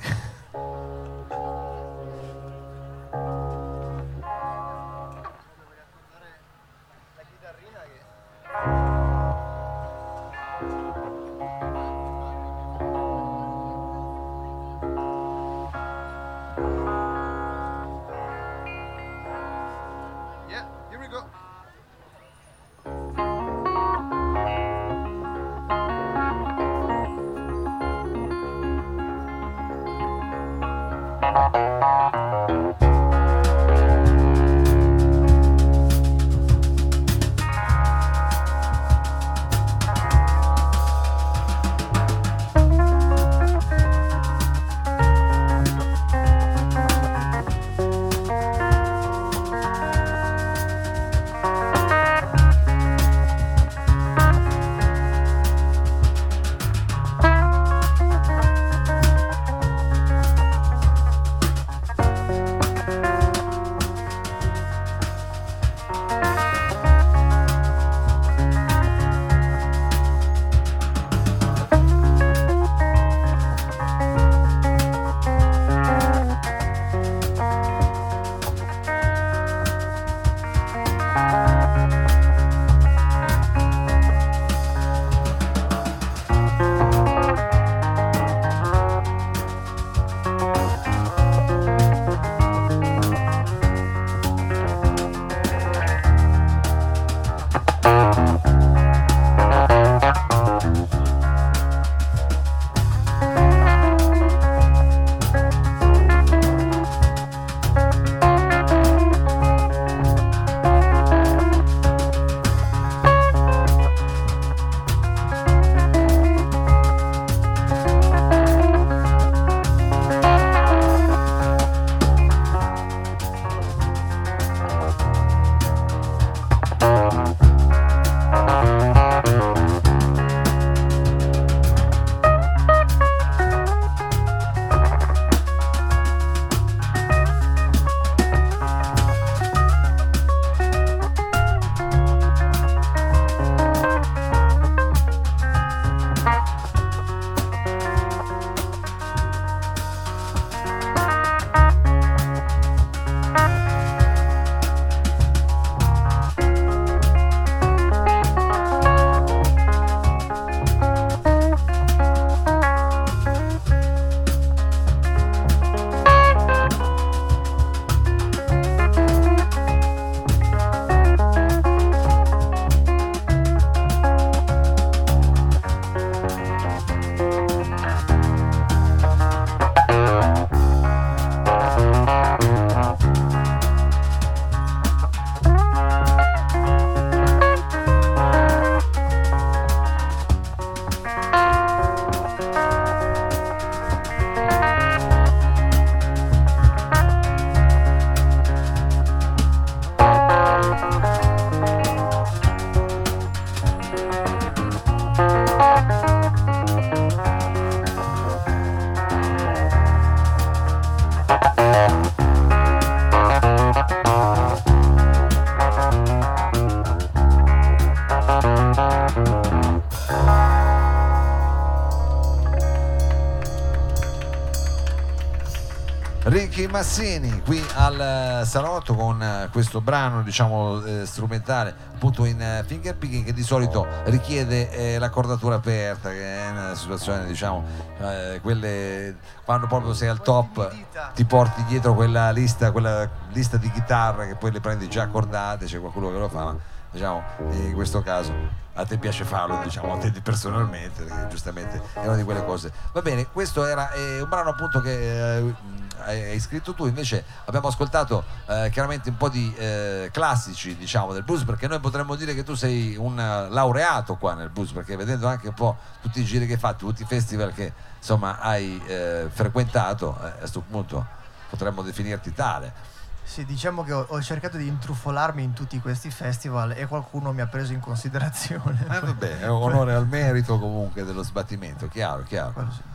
Massini 226.83 227.41
qui 227.43 227.65
al 227.75 228.41
eh, 228.41 228.45
salotto 228.45 228.93
con 228.93 229.23
eh, 229.23 229.47
questo 229.53 229.79
brano 229.79 230.21
diciamo 230.21 230.83
eh, 230.83 231.05
strumentale 231.05 231.73
appunto 231.93 232.25
in 232.25 232.41
eh, 232.41 232.61
finger 232.67 232.97
picking 232.97 233.23
che 233.23 233.31
di 233.31 233.41
solito 233.41 233.87
richiede 234.03 234.69
eh, 234.69 234.99
l'accordatura 234.99 235.55
aperta 235.55 236.09
che 236.09 236.45
è 236.45 236.49
una 236.49 236.75
situazione 236.75 237.25
diciamo 237.25 237.63
eh, 237.99 238.39
quelle 238.41 239.15
quando 239.45 239.67
proprio 239.67 239.93
sei 239.93 240.09
al 240.09 240.21
top 240.21 240.75
ti 241.15 241.23
porti 241.23 241.63
dietro 241.69 241.93
quella 241.93 242.31
lista 242.31 242.73
quella 242.73 243.09
lista 243.31 243.55
di 243.55 243.71
chitarre 243.71 244.27
che 244.27 244.35
poi 244.35 244.51
le 244.51 244.59
prendi 244.59 244.89
già 244.89 245.03
accordate 245.03 245.63
c'è 245.63 245.79
qualcuno 245.79 246.11
che 246.11 246.17
lo 246.17 246.27
fa 246.27 246.43
ma 246.43 246.57
diciamo 246.91 247.23
in 247.51 247.71
questo 247.75 248.01
caso 248.01 248.61
a 248.75 248.85
te 248.85 248.97
piace 248.97 249.23
farlo, 249.23 249.59
diciamo 249.63 249.93
a 249.93 249.97
te 249.97 250.11
personalmente, 250.21 251.03
perché 251.03 251.27
giustamente 251.27 251.81
è 251.93 252.07
una 252.07 252.15
di 252.15 252.23
quelle 252.23 252.43
cose. 252.43 252.71
Va 252.91 253.01
bene, 253.01 253.27
questo 253.27 253.65
era 253.65 253.91
eh, 253.91 254.21
un 254.21 254.29
brano 254.29 254.49
appunto 254.49 254.81
che 254.81 255.37
eh, 255.37 255.53
hai 255.99 256.39
scritto 256.39 256.73
tu, 256.73 256.85
invece 256.85 257.23
abbiamo 257.45 257.67
ascoltato 257.67 258.23
eh, 258.47 258.69
chiaramente 258.71 259.09
un 259.09 259.17
po' 259.17 259.29
di 259.29 259.53
eh, 259.55 260.09
classici 260.11 260.75
diciamo 260.75 261.13
del 261.13 261.23
blues, 261.23 261.43
perché 261.43 261.67
noi 261.67 261.79
potremmo 261.79 262.15
dire 262.15 262.33
che 262.33 262.43
tu 262.43 262.55
sei 262.55 262.95
un 262.95 263.15
laureato 263.15 264.15
qua 264.15 264.33
nel 264.33 264.49
blues, 264.49 264.71
perché 264.71 264.95
vedendo 264.95 265.27
anche 265.27 265.47
un 265.47 265.53
po' 265.53 265.77
tutti 266.01 266.21
i 266.21 266.25
giri 266.25 266.45
che 266.45 266.53
hai 266.53 266.59
fatto, 266.59 266.85
tutti 266.85 267.03
i 267.03 267.05
festival 267.05 267.53
che 267.53 267.71
insomma 267.97 268.39
hai 268.39 268.81
eh, 268.87 269.27
frequentato, 269.31 270.17
eh, 270.21 270.27
a 270.27 270.31
questo 270.31 270.61
punto 270.61 271.05
potremmo 271.49 271.81
definirti 271.81 272.33
tale. 272.33 272.91
Sì, 273.23 273.45
diciamo 273.45 273.83
che 273.83 273.93
ho, 273.93 274.05
ho, 274.09 274.21
cercato 274.21 274.57
di 274.57 274.67
intrufolarmi 274.67 275.41
in 275.41 275.53
tutti 275.53 275.79
questi 275.79 276.11
festival 276.11 276.71
e 276.71 276.85
qualcuno 276.87 277.31
mi 277.31 277.41
ha 277.41 277.47
preso 277.47 277.71
in 277.71 277.79
considerazione. 277.79 278.85
Eh, 278.89 278.99
vabbè, 278.99 279.39
è 279.39 279.47
un 279.47 279.61
onore 279.63 279.93
al 279.93 280.07
merito 280.07 280.59
comunque 280.59 281.03
dello 281.03 281.23
sbattimento, 281.23 281.87
chiaro, 281.87 282.23
chiaro. 282.23 282.51
Quello 282.51 282.71
sì. 282.71 282.92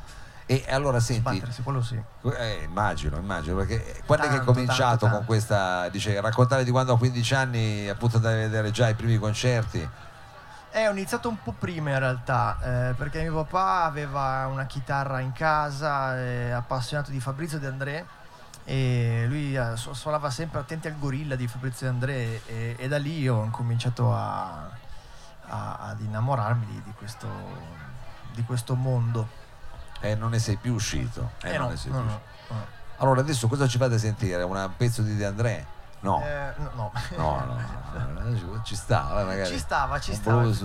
E 0.51 0.65
allora 0.71 0.99
senti, 0.99 1.21
sì. 1.83 2.01
Eh, 2.23 2.63
immagino, 2.65 3.19
immagino, 3.19 3.57
perché 3.57 4.01
quando 4.07 4.25
Tanto, 4.25 4.25
è 4.25 4.29
che 4.29 4.37
hai 4.39 4.45
cominciato 4.45 4.81
tanto, 4.81 4.99
tanto. 5.05 5.17
con 5.19 5.27
questa, 5.27 5.89
dice, 5.91 6.19
raccontare 6.23 6.65
di 6.65 6.71
quando 6.71 6.95
a 6.95 6.97
15 6.99 7.35
anni 7.35 7.87
appunto 7.87 8.17
andavi 8.17 8.35
a 8.35 8.39
vedere 8.39 8.71
già 8.71 8.89
i 8.89 8.95
primi 8.95 9.19
concerti? 9.19 9.87
Eh, 10.71 10.89
ho 10.89 10.91
iniziato 10.93 11.29
un 11.29 11.37
po' 11.43 11.53
prima 11.53 11.91
in 11.91 11.99
realtà, 11.99 12.59
eh, 12.63 12.95
perché 12.95 13.21
mio 13.21 13.45
papà 13.45 13.85
aveva 13.85 14.47
una 14.51 14.65
chitarra 14.65 15.21
in 15.21 15.33
casa, 15.33 16.17
è 16.17 16.49
appassionato 16.51 17.11
di 17.11 17.21
Fabrizio 17.21 17.59
De 17.59 17.67
André 17.67 18.07
e 18.65 19.25
lui 19.29 19.55
eh, 19.55 19.77
su- 19.77 19.93
suonava 19.93 20.31
sempre 20.31 20.61
attenti 20.61 20.89
al 20.89 20.99
gorilla 20.99 21.37
di 21.37 21.47
Fabrizio 21.47 21.87
De 21.87 21.93
André 21.93 22.41
e, 22.47 22.75
e 22.79 22.89
da 22.89 22.97
lì 22.99 23.29
ho 23.29 23.49
cominciato 23.51 24.15
a, 24.15 24.69
a- 25.47 25.77
ad 25.79 26.01
innamorarmi 26.01 26.65
di, 26.65 26.83
di 26.85 26.93
questo, 26.97 27.29
di 28.33 28.43
questo 28.45 28.75
mondo. 28.75 29.45
E 30.01 30.15
non 30.15 30.31
ne 30.31 30.39
sei 30.39 30.57
più 30.57 30.75
uscito. 30.75 31.31
Eh, 31.43 31.55
Eh, 31.55 31.59
no, 31.59 31.67
più 31.67 31.67
no, 31.69 31.73
uscito. 31.75 32.03
no. 32.03 32.21
Allora 32.99 33.21
adesso 33.21 33.47
cosa 33.49 33.67
ci 33.69 33.79
fate 33.79 33.99
sentire? 33.99 34.43
Un 34.43 34.71
pezzo 34.77 35.03
di 35.03 35.17
De 35.17 35.25
André? 35.25 35.67
No. 36.01 36.23
Eh, 36.25 36.53
no, 36.77 36.93
no. 37.17 38.61
Ci 38.63 38.77
stava, 38.77 39.25
magari. 39.25 39.49
Ci 39.51 39.59
stava, 39.59 39.99
ci 39.99 40.15
stava, 40.15 40.45
ci 40.53 40.59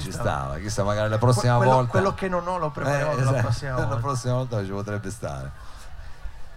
ci 0.00 0.10
stava. 0.12 0.30
stava. 0.30 0.58
Chissà, 0.58 0.82
magari 0.82 1.08
la 1.08 1.18
prossima 1.18 1.56
quello, 1.56 1.72
volta. 1.72 1.90
quello 1.90 2.14
che 2.14 2.28
non 2.28 2.46
ho 2.46 2.58
lo 2.58 2.70
prepariamo 2.70 3.12
Eh, 3.12 3.14
per 3.14 3.24
la 3.24 3.30
esatto, 3.30 3.42
prossima 3.46 3.70
la 3.78 3.84
volta. 3.86 3.96
prossima 3.96 4.34
volta 4.34 4.64
ci 4.64 4.70
potrebbe 4.70 5.10
stare. 5.10 5.50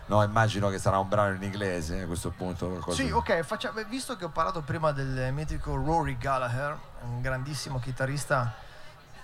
No, 0.06 0.22
immagino 0.24 0.70
che 0.70 0.80
sarà 0.80 0.98
un 0.98 1.08
brano 1.08 1.34
in 1.36 1.44
inglese 1.44 2.02
a 2.02 2.06
questo 2.06 2.30
punto. 2.32 2.68
qualcosa 2.68 3.02
Sì, 3.02 3.10
ok, 3.10 3.42
faccia- 3.42 3.72
visto 3.88 4.16
che 4.16 4.26
ho 4.26 4.30
parlato 4.30 4.62
prima 4.62 4.92
del 4.92 5.32
mitico 5.32 5.76
Rory 5.76 6.18
Gallagher, 6.18 6.78
un 7.04 7.22
grandissimo 7.22 7.80
chitarrista 7.80 8.52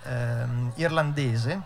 ehm, 0.04 0.72
irlandese, 0.76 1.60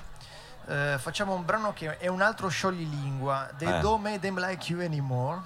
eh, 0.67 0.97
facciamo 0.99 1.35
un 1.35 1.45
brano 1.45 1.73
che 1.73 1.99
è 1.99 2.07
un 2.09 2.23
altro 2.23 2.49
scioglilingua, 2.49 3.49
They 3.59 3.69
Eh. 3.69 3.81
Don't 3.81 4.03
Make 4.03 4.21
Them 4.21 4.39
Like 4.39 4.73
You 4.73 4.83
Anymore. 4.83 5.41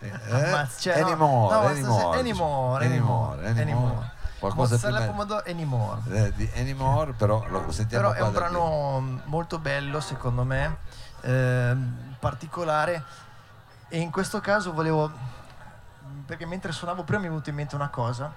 Eh, 0.00 0.10
cioè, 0.78 1.00
anymore, 1.00 1.54
no, 1.54 1.60
anymore, 1.60 2.18
anymore, 2.18 2.18
anymore, 2.18 2.84
anymore, 2.84 3.46
anymore. 3.46 3.60
anymore. 3.62 4.16
Qualcosa 4.38 4.74
Mozzarella 4.74 5.00
me- 5.00 5.06
pomodoro 5.06 5.42
anymore. 5.48 6.00
eh, 6.10 6.32
di 6.34 6.48
Anymore, 6.54 7.12
però 7.12 7.44
lo 7.48 7.72
sentiamo 7.72 8.10
Però 8.12 8.20
è 8.20 8.24
un 8.24 8.32
brano 8.32 9.20
molto 9.24 9.58
bello 9.58 9.98
secondo 10.00 10.44
me, 10.44 10.76
ehm, 11.22 12.14
particolare 12.20 13.02
e 13.88 13.98
in 13.98 14.12
questo 14.12 14.40
caso 14.40 14.72
volevo, 14.72 15.10
perché 16.24 16.46
mentre 16.46 16.70
suonavo 16.70 17.02
prima 17.02 17.20
mi 17.22 17.26
è 17.26 17.30
venuta 17.30 17.50
in 17.50 17.56
mente 17.56 17.74
una 17.74 17.88
cosa, 17.88 18.32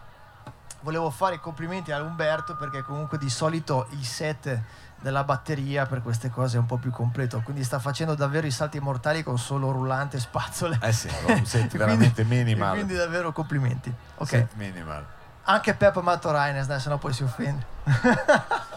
volevo 0.79 1.11
fare 1.11 1.35
i 1.35 1.39
complimenti 1.39 1.91
a 1.91 2.01
Umberto 2.01 2.55
perché 2.55 2.81
comunque 2.81 3.19
di 3.19 3.29
solito 3.29 3.85
il 3.91 4.03
set 4.03 4.59
della 5.01 5.23
batteria 5.23 5.85
per 5.85 6.01
queste 6.01 6.29
cose 6.29 6.57
è 6.57 6.59
un 6.59 6.65
po' 6.67 6.77
più 6.77 6.91
completo, 6.91 7.41
quindi 7.43 7.63
sta 7.63 7.79
facendo 7.79 8.13
davvero 8.15 8.45
i 8.47 8.51
salti 8.51 8.79
mortali 8.79 9.23
con 9.23 9.37
solo 9.37 9.71
rullante 9.71 10.17
e 10.17 10.19
spazzole. 10.19 10.77
Eh 10.81 10.91
sì, 10.91 11.09
quindi- 11.25 11.77
veramente 11.77 12.21
e 12.21 12.25
minimal. 12.25 12.73
Quindi 12.73 12.95
davvero 12.95 13.31
complimenti. 13.31 13.93
Ok. 14.17 14.27
Set 14.27 14.53
minimal. 14.53 15.03
Anche 15.43 15.73
Peppa 15.73 16.01
Matorines, 16.01 16.67
dai, 16.67 16.79
sennò 16.79 16.97
poi 16.97 17.13
si 17.13 17.23
offende. 17.23 17.65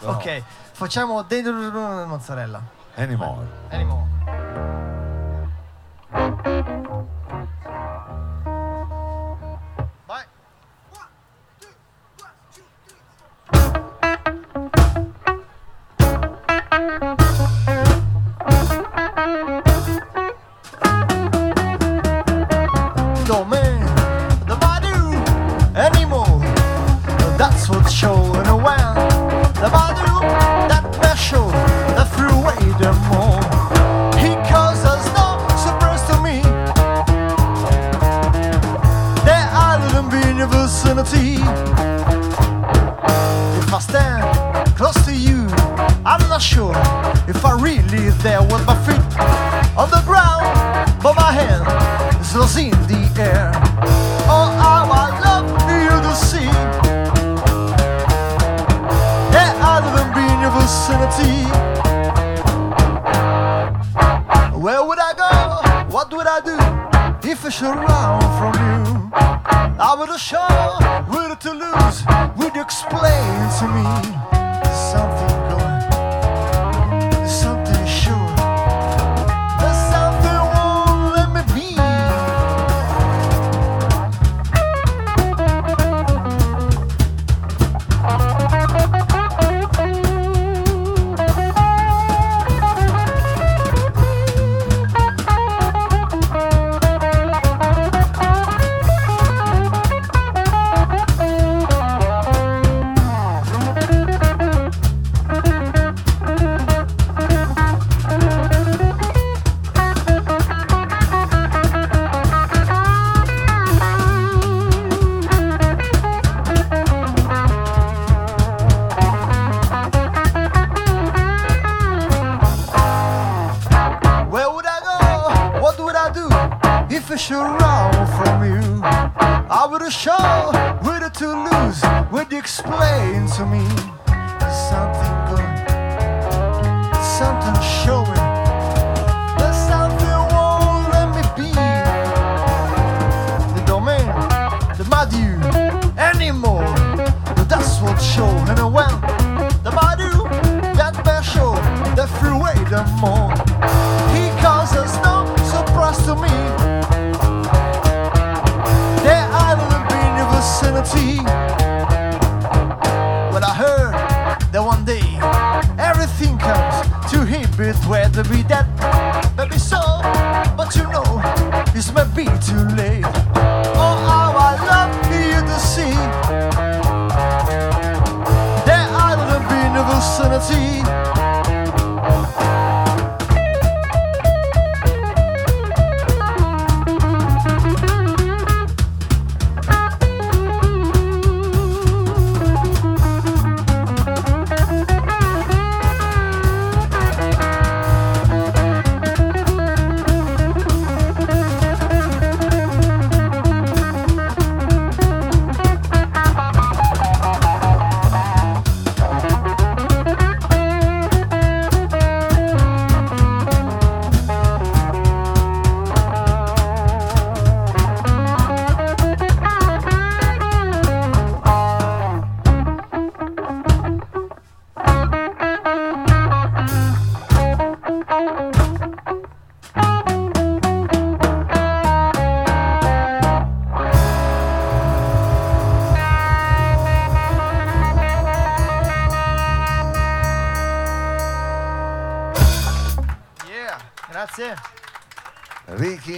No. 0.00 0.10
Ok, 0.12 0.42
facciamo 0.72 1.22
dentro 1.22 1.52
mozzarella. 2.06 2.60
Anymore. 2.94 3.46
Anymore. 3.70 4.14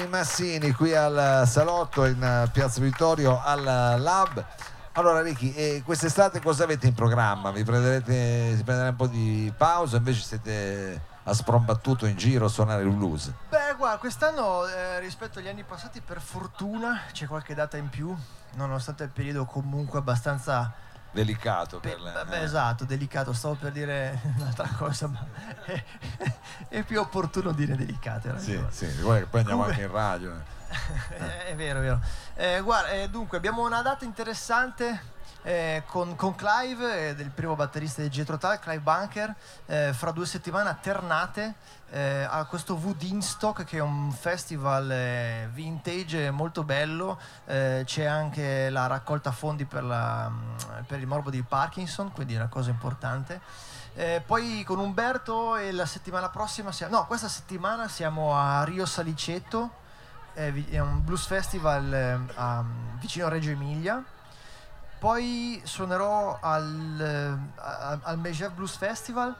Massini 0.08 0.72
qui 0.72 0.94
al 0.94 1.44
salotto 1.46 2.04
in 2.04 2.22
eh, 2.22 2.48
Piazza 2.50 2.80
Vittorio 2.80 3.40
al 3.42 3.62
Lab. 3.62 4.44
Allora 4.92 5.20
Ricky, 5.20 5.52
eh, 5.54 5.82
quest'estate 5.84 6.40
cosa 6.40 6.64
avete 6.64 6.86
in 6.86 6.94
programma? 6.94 7.50
Vi 7.50 7.62
prenderete, 7.62 8.56
si 8.56 8.64
prenderà 8.64 8.88
un 8.88 8.96
po' 8.96 9.06
di 9.06 9.52
pausa 9.56 9.98
invece 9.98 10.22
siete 10.22 11.00
a 11.22 11.34
sprombattuto 11.34 12.06
in 12.06 12.16
giro 12.16 12.46
a 12.46 12.48
suonare 12.48 12.82
il 12.82 12.90
blues? 12.90 13.30
Beh, 13.50 13.74
guarda, 13.76 13.98
quest'anno 13.98 14.66
eh, 14.66 14.98
rispetto 15.00 15.38
agli 15.38 15.48
anni 15.48 15.62
passati, 15.62 16.00
per 16.00 16.20
fortuna 16.20 17.02
c'è 17.12 17.26
qualche 17.26 17.54
data 17.54 17.76
in 17.76 17.90
più, 17.90 18.16
nonostante 18.56 19.04
il 19.04 19.10
periodo 19.10 19.44
comunque 19.44 19.98
abbastanza. 19.98 20.86
Delicato 21.24 21.80
pe- 21.80 21.88
per 21.90 22.00
le- 22.00 22.24
beh, 22.28 22.38
eh. 22.38 22.42
esatto, 22.44 22.84
delicato. 22.84 23.32
Stavo 23.32 23.54
per 23.54 23.72
dire 23.72 24.20
un'altra 24.38 24.68
cosa, 24.76 25.08
ma 25.08 25.24
è, 25.64 25.84
è 26.68 26.82
più 26.84 27.00
opportuno 27.00 27.50
dire 27.52 27.74
delicate. 27.76 28.30
hai 28.30 28.38
Sì, 28.40 28.52
ragione. 28.54 28.72
sì, 28.72 29.00
guarda 29.00 29.20
che 29.24 29.26
poi 29.30 29.40
andiamo 29.40 29.62
Comunque- 29.64 29.84
anche 29.84 29.96
in 29.96 30.00
radio. 30.00 30.32
eh. 30.34 30.56
È 31.48 31.54
vero, 31.56 31.78
è 31.78 31.82
vero. 31.82 32.00
Eh, 32.34 32.60
guarda, 32.60 32.90
eh, 32.90 33.08
dunque, 33.08 33.38
abbiamo 33.38 33.64
una 33.64 33.80
data 33.80 34.04
interessante 34.04 35.16
eh, 35.42 35.82
con, 35.86 36.14
con 36.14 36.34
Clive, 36.34 37.08
eh, 37.08 37.14
del 37.14 37.30
primo 37.30 37.56
batterista 37.56 38.02
di 38.02 38.08
Jetro 38.10 38.36
Tal, 38.36 38.58
Clive 38.58 38.80
Bunker, 38.80 39.34
eh, 39.66 39.92
fra 39.94 40.10
due 40.10 40.26
settimane 40.26 40.68
a 40.68 40.74
Ternate, 40.74 41.54
eh, 41.90 42.26
a 42.28 42.44
questo 42.44 42.74
Woodstock 42.74 43.64
che 43.64 43.78
è 43.78 43.80
un 43.80 44.12
festival 44.12 44.90
eh, 44.90 45.48
vintage 45.52 46.30
molto 46.30 46.64
bello. 46.64 47.18
Eh, 47.46 47.82
c'è 47.84 48.04
anche 48.04 48.68
la 48.70 48.86
raccolta 48.86 49.32
fondi 49.32 49.64
per, 49.64 49.84
la, 49.84 50.28
mm, 50.28 50.84
per 50.86 51.00
il 51.00 51.06
morbo 51.06 51.30
di 51.30 51.42
Parkinson, 51.42 52.12
quindi 52.12 52.34
è 52.34 52.36
una 52.36 52.48
cosa 52.48 52.70
importante. 52.70 53.40
Eh, 53.94 54.22
poi 54.24 54.62
con 54.64 54.78
Umberto 54.78 55.56
e 55.56 55.72
la 55.72 55.86
settimana 55.86 56.28
prossima, 56.28 56.70
siamo, 56.72 56.98
no, 56.98 57.06
questa 57.06 57.28
settimana 57.28 57.88
siamo 57.88 58.36
a 58.36 58.62
Rio 58.64 58.86
Saliceto, 58.86 59.70
è, 60.34 60.52
vi- 60.52 60.68
è 60.70 60.78
un 60.78 61.02
blues 61.04 61.26
festival 61.26 61.92
eh, 61.92 62.18
a- 62.34 62.64
vicino 63.00 63.26
a 63.26 63.28
Reggio 63.30 63.50
Emilia. 63.50 64.04
Poi 64.98 65.60
suonerò 65.64 66.38
al, 66.40 67.00
eh, 67.00 67.60
al 68.02 68.18
Megève 68.18 68.52
Blues 68.52 68.76
Festival 68.76 69.32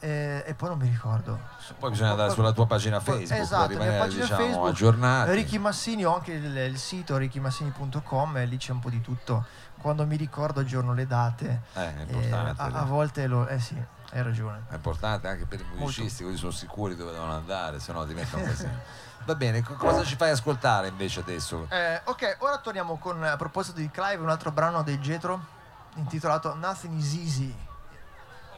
eh, 0.00 0.42
e 0.46 0.54
poi 0.54 0.70
non 0.70 0.78
mi 0.78 0.88
ricordo. 0.88 1.38
Poi 1.78 1.90
bisogna 1.90 2.10
andare 2.10 2.30
sulla 2.30 2.52
tua 2.52 2.66
pagina 2.66 3.00
Facebook 3.00 3.38
esatto, 3.38 3.66
per 3.66 3.76
rimanere 3.76 3.98
pagina 3.98 4.22
diciamo, 4.22 4.44
Facebook, 4.44 4.68
aggiornati. 4.68 5.30
Ricky 5.32 5.58
Massini, 5.58 6.04
ho 6.04 6.14
anche 6.14 6.32
il, 6.32 6.56
il 6.56 6.78
sito 6.78 7.16
rickymassini.com 7.16 8.36
e 8.38 8.46
lì 8.46 8.56
c'è 8.56 8.72
un 8.72 8.80
po' 8.80 8.90
di 8.90 9.00
tutto. 9.00 9.44
Quando 9.80 10.06
mi 10.06 10.16
ricordo 10.16 10.60
aggiorno 10.60 10.92
le 10.94 11.06
date. 11.06 11.62
Eh, 11.74 11.92
eh, 12.08 12.30
a, 12.32 12.54
a 12.56 12.84
volte 12.84 13.26
lo... 13.26 13.46
Eh 13.46 13.60
sì, 13.60 13.76
hai 14.12 14.22
ragione. 14.22 14.64
È 14.68 14.74
importante 14.74 15.28
anche 15.28 15.46
per 15.46 15.60
i 15.60 15.64
musicisti, 15.76 16.24
così 16.24 16.36
sono 16.36 16.50
sicuri 16.50 16.96
dove 16.96 17.12
devono 17.12 17.32
andare, 17.32 17.78
se 17.78 17.92
no 17.92 18.04
diventa 18.04 18.36
un 18.36 18.44
casino. 18.44 18.78
Va 19.24 19.34
bene, 19.34 19.62
co- 19.62 19.74
cosa 19.74 20.02
ci 20.02 20.16
fai 20.16 20.30
ascoltare 20.30 20.88
invece 20.88 21.20
adesso? 21.20 21.66
Eh, 21.68 22.00
ok, 22.04 22.36
ora 22.40 22.56
torniamo 22.58 22.96
con, 22.96 23.22
a 23.22 23.36
proposito 23.36 23.78
di 23.78 23.90
Clive, 23.90 24.22
un 24.22 24.30
altro 24.30 24.50
brano 24.50 24.82
dei 24.82 24.98
Jetro 24.98 25.58
intitolato 25.96 26.54
Nothing 26.54 26.98
is 26.98 27.14
Easy. 27.14 27.54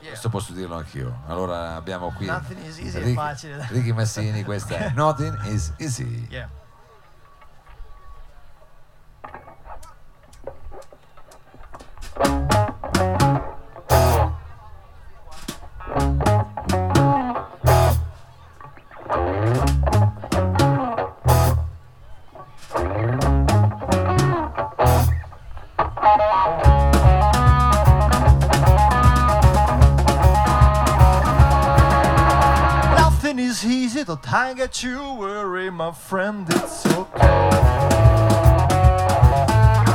Questo 0.08 0.28
posso 0.28 0.52
dirlo 0.52 0.76
anch'io. 0.76 1.22
Allora 1.26 1.74
abbiamo 1.74 2.12
qui 2.12 2.26
Nothing 2.26 2.64
is 2.64 2.78
easy, 2.78 2.98
è 2.98 3.02
Ricky, 3.02 3.14
facile, 3.14 3.56
dai. 3.56 3.66
Ricky 3.70 3.92
Massini, 3.92 4.42
questa 4.44 4.76
è 4.76 4.92
Nothing 4.96 5.38
is 5.46 5.72
Easy. 5.78 6.26
Yeah. 6.28 6.48
Nothing 26.04 26.71
is 33.64 33.70
easy, 33.70 34.04
don't 34.04 34.24
hang 34.24 34.60
at 34.60 34.82
you 34.82 35.14
worry, 35.14 35.70
my 35.70 35.92
friend, 35.92 36.46
it's 36.48 36.86
okay. 36.86 37.50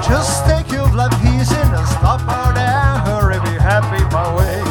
Just 0.08 0.46
take 0.46 0.72
your 0.72 0.90
life 0.96 1.14
easy 1.24 1.56
and 1.56 1.88
stop 1.88 2.22
out 2.22 2.56
there, 2.56 3.00
hurry, 3.08 3.40
be 3.42 3.58
happy 3.60 4.04
my 4.14 4.28
way. 4.38 4.62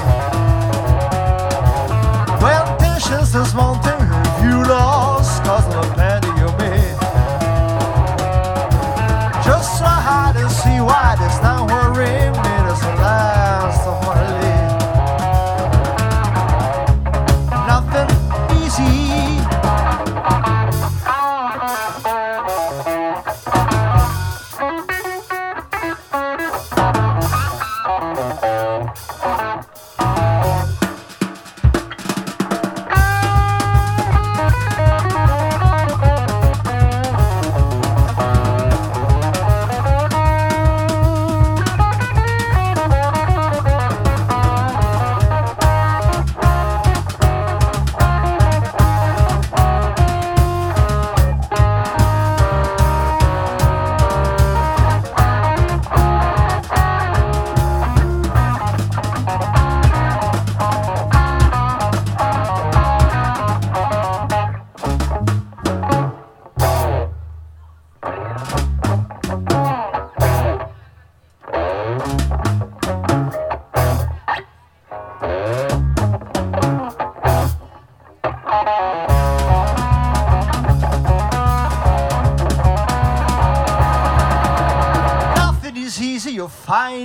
When 2.43 2.79
tensions 2.79 3.35
is 3.35 3.55
mounting, 3.55 3.76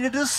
mean, 0.01 0.13
it 0.13 0.15
is 0.15 0.31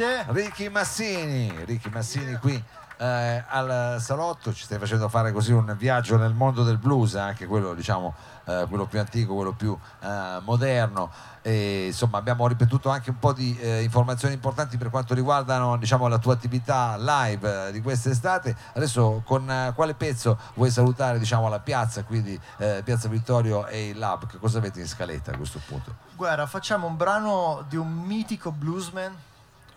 Grazie. 0.00 0.24
Ricky 0.28 0.68
Massini, 0.70 1.52
Ricky 1.66 1.90
Massini 1.90 2.34
qui 2.36 2.64
eh, 2.96 3.44
al 3.46 3.96
salotto, 4.00 4.54
ci 4.54 4.64
stai 4.64 4.78
facendo 4.78 5.10
fare 5.10 5.30
così 5.30 5.52
un 5.52 5.74
viaggio 5.76 6.16
nel 6.16 6.32
mondo 6.32 6.62
del 6.62 6.78
blues, 6.78 7.16
anche 7.16 7.46
quello 7.46 7.74
diciamo 7.74 8.14
eh, 8.46 8.64
quello 8.66 8.86
più 8.86 8.98
antico, 8.98 9.34
quello 9.34 9.52
più 9.52 9.78
eh, 10.02 10.38
moderno. 10.42 11.10
E, 11.42 11.88
insomma 11.88 12.16
abbiamo 12.16 12.46
ripetuto 12.46 12.88
anche 12.88 13.10
un 13.10 13.18
po' 13.18 13.34
di 13.34 13.54
eh, 13.60 13.82
informazioni 13.82 14.32
importanti 14.32 14.78
per 14.78 14.88
quanto 14.88 15.12
riguardano 15.12 15.76
diciamo, 15.76 16.08
la 16.08 16.18
tua 16.18 16.32
attività 16.32 16.96
live 16.96 17.68
eh, 17.68 17.72
di 17.72 17.82
quest'estate. 17.82 18.56
Adesso 18.72 19.20
con 19.26 19.50
eh, 19.50 19.72
quale 19.74 19.92
pezzo 19.92 20.38
vuoi 20.54 20.70
salutare 20.70 21.18
diciamo, 21.18 21.50
la 21.50 21.60
piazza, 21.60 22.04
quindi 22.04 22.40
eh, 22.56 22.80
Piazza 22.82 23.08
Vittorio 23.08 23.66
e 23.66 23.88
il 23.88 23.98
Lab? 23.98 24.26
Che 24.26 24.38
cosa 24.38 24.56
avete 24.56 24.80
in 24.80 24.88
scaletta 24.88 25.32
a 25.32 25.36
questo 25.36 25.60
punto? 25.66 25.94
Guarda, 26.16 26.46
facciamo 26.46 26.86
un 26.86 26.96
brano 26.96 27.66
di 27.68 27.76
un 27.76 27.92
mitico 27.92 28.50
bluesman 28.50 29.28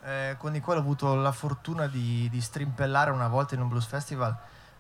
eh, 0.04 0.36
con 0.38 0.56
il 0.56 0.62
quale 0.62 0.80
ho 0.80 0.84
avuto 0.84 1.16
la 1.16 1.32
fortuna 1.32 1.88
di, 1.88 2.28
di 2.30 2.42
strimpellare 2.42 3.12
una 3.12 3.28
volta 3.28 3.56
in 3.56 3.62
un 3.62 3.70
blues 3.70 3.86
festival 3.86 4.36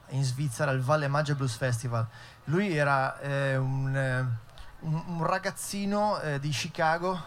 in 0.09 0.23
Svizzera, 0.23 0.71
il 0.71 0.81
Valle 0.81 1.07
Maggia 1.07 1.33
Blues 1.33 1.55
Festival. 1.55 2.05
Lui 2.45 2.75
era 2.75 3.17
eh, 3.19 3.55
un, 3.55 3.95
eh, 3.95 4.19
un- 4.81 5.03
un 5.07 5.23
ragazzino 5.25 6.19
eh, 6.19 6.39
di 6.39 6.49
Chicago 6.49 7.19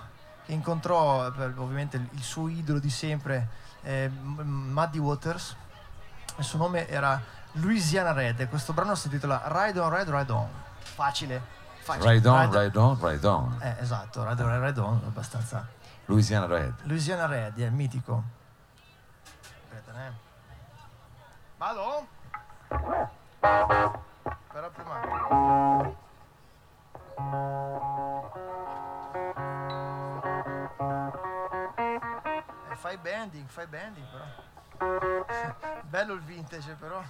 che 0.44 0.52
incontrò 0.52 1.26
ovviamente 1.26 1.96
il, 2.12 2.22
suo 2.22 2.48
idolo 2.48 2.78
di 2.78 2.90
sempre, 2.90 3.48
eh, 3.82 4.08
Muddy 4.08 4.98
Waters. 4.98 5.56
Il 6.36 6.44
suo 6.44 6.58
nome 6.58 6.86
era 6.88 7.20
Louisiana 7.52 8.12
Red 8.12 8.40
e 8.40 8.46
questo 8.48 8.72
brano 8.72 8.94
si 8.94 9.06
intitola 9.06 9.42
Ride 9.46 9.80
On, 9.80 9.90
Ride, 9.92 10.16
Ride 10.16 10.32
On. 10.32 10.48
Facile. 10.78 11.42
facile. 11.78 12.12
Ride 12.12 12.28
on, 12.28 12.52
ride 12.52 12.78
on, 12.78 12.98
ride 13.00 13.26
on. 13.26 13.58
Eh, 13.60 13.76
esatto, 13.80 14.28
Ride 14.28 14.42
On, 14.42 14.60
Ride 14.64 14.80
On, 14.80 15.00
abbastanza. 15.06 15.66
Louisiana 16.06 16.46
Red. 16.46 16.74
Louisiana 16.84 17.26
Red, 17.26 17.58
è 17.58 17.68
mitico. 17.68 18.22
Aspetta, 19.64 20.06
eh. 20.06 20.12
Vado? 21.56 22.06
Però 24.52 24.70
prima. 24.70 25.94
Eh, 32.70 32.76
fai 32.76 32.96
bending, 32.98 33.48
fai 33.48 33.66
bending 33.66 34.06
però. 34.10 34.24
Bello 35.88 36.12
il 36.12 36.20
vintage 36.20 36.74
però. 36.74 37.02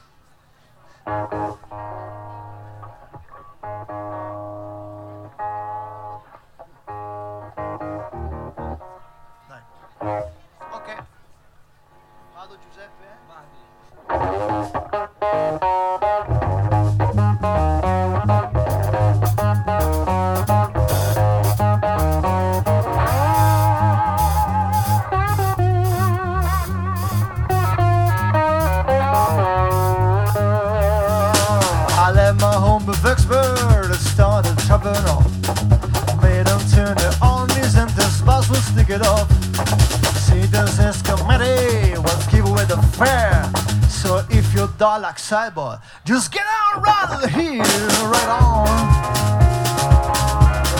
Die 44.78 44.98
like 44.98 45.16
cyborg, 45.16 45.80
just 46.04 46.32
get 46.32 46.44
on 46.44 46.82
right 46.82 47.30
here, 47.30 47.62
right 47.62 48.28
on. 48.28 48.66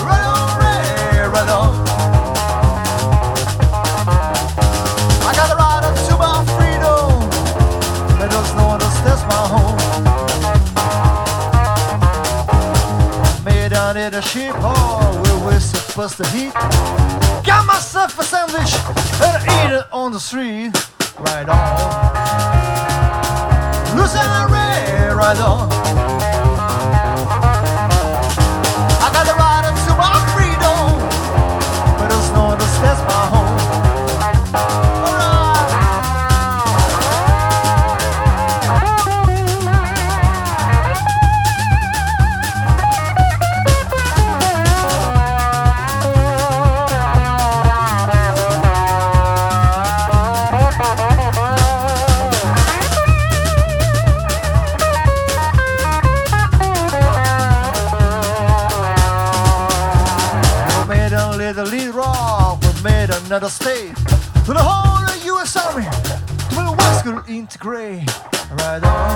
Right 0.05 0.25
on, 0.25 0.59
right, 0.61 1.29
right 1.33 1.49
on. 1.49 1.87
I 5.25 5.33
got 5.35 5.49
the 5.49 5.57
right 5.57 5.83
up 5.85 5.97
to 6.09 6.17
my 6.19 6.45
freedom. 6.57 6.67
That's 9.05 9.23
my 9.23 9.43
home. 9.55 9.77
Made 13.45 13.73
out 13.73 13.97
in 13.97 14.15
a 14.15 14.23
sheep 14.23 14.53
hall 14.57 14.75
oh, 14.75 15.23
where 15.23 15.39
we're 15.47 15.61
supposed 15.61 16.17
to 16.19 16.25
eat. 16.37 16.53
Got 17.47 17.67
myself 17.67 18.19
a 18.19 18.25
sandwich 18.25 18.75
and 19.23 19.37
I 19.37 19.67
eat 19.67 19.73
it 19.79 19.87
on 19.93 20.13
the 20.13 20.21
street. 20.21 20.73
Right 21.19 21.49
on. 21.49 22.96
Louisiana 23.97 24.47
Red, 24.53 26.26
another 63.37 63.51
state, 63.51 63.95
to 64.47 64.55
the 64.55 64.63
whole 64.63 65.05
of 65.05 65.25
U.S. 65.27 65.57
Army, 65.57 65.85
to 65.85 66.57
the 66.57 66.75
West 66.79 67.05
could 67.05 67.29
integrate. 67.29 68.09
Right 68.53 68.83
on, 68.83 69.13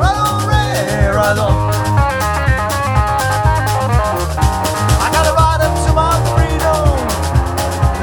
right 0.00 0.16
on, 0.16 0.48
right, 0.48 1.12
right 1.14 1.36
on. 1.36 1.52
I 5.04 5.08
gotta 5.12 5.34
ride 5.36 5.60
up 5.60 5.74
to 5.84 5.92
my 5.92 6.16
freedom. 6.32 6.96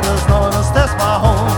There's 0.03 0.25
no 0.29 0.37
one 0.41 0.53
else, 0.53 0.69
that's 0.69 0.93
my 1.01 1.17
home. 1.25 1.57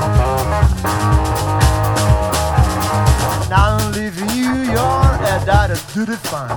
Now 3.50 3.76
I'm 3.76 3.92
leaving 3.92 4.28
New 4.28 4.72
York 4.72 5.20
and 5.20 5.50
I 5.50 5.68
do 5.94 6.06
the 6.06 6.16
fine. 6.16 6.48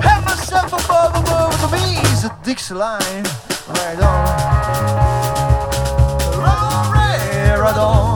Have 0.00 0.24
myself 0.24 0.72
above 0.72 1.14
above 1.14 1.52
to 1.60 1.76
me 1.76 1.98
is 2.12 2.24
a 2.24 2.34
Dixie 2.42 2.72
line. 2.72 3.53
Radon. 3.66 4.04
Radon. 6.36 7.56
Radon. 7.64 8.13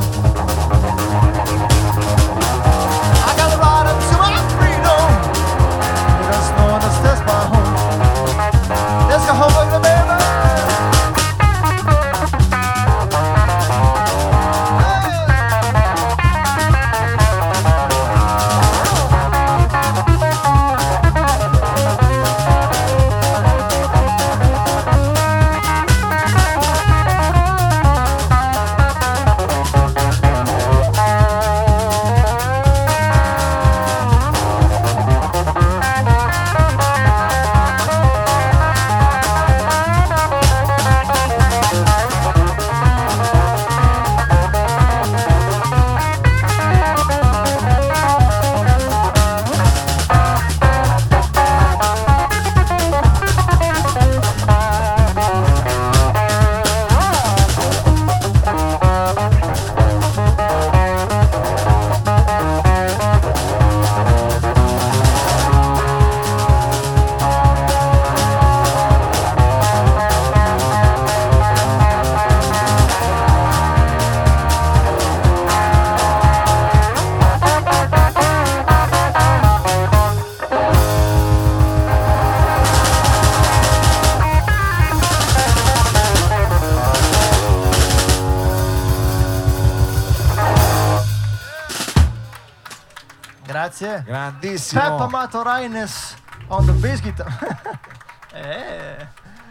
Grandissimo. 94.28 94.80
Peppa 94.80 95.08
Mato 95.08 95.42
Reines 95.42 96.16
on 96.48 96.66
the 96.66 96.72
bass 96.72 97.00
guitar. 97.00 97.80
eh. 98.32 99.06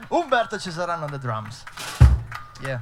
Umberto 0.09 0.59
Cesarano 0.59 1.05
on 1.05 1.11
the 1.11 1.17
drums. 1.17 1.63
Yeah. 2.61 2.81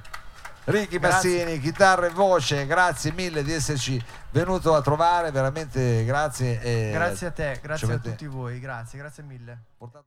Ricky. 0.66 0.98
Massini, 1.00 1.60
chitarra 1.60 2.08
e 2.08 2.10
voce, 2.10 2.66
grazie 2.66 3.12
mille 3.12 3.44
di 3.44 3.54
esserci 3.54 4.04
venuto 4.32 4.74
a 4.74 4.82
trovare, 4.82 5.32
veramente 5.32 6.04
grazie. 6.06 6.92
Grazie 6.92 7.28
a 7.28 7.32
te, 7.32 7.60
grazie 7.62 7.94
a 7.94 7.98
tutti 8.00 8.26
voi, 8.26 8.60
grazie, 8.60 8.98
grazie 8.98 9.24
mille. 9.24 9.58
portato- 9.78 10.04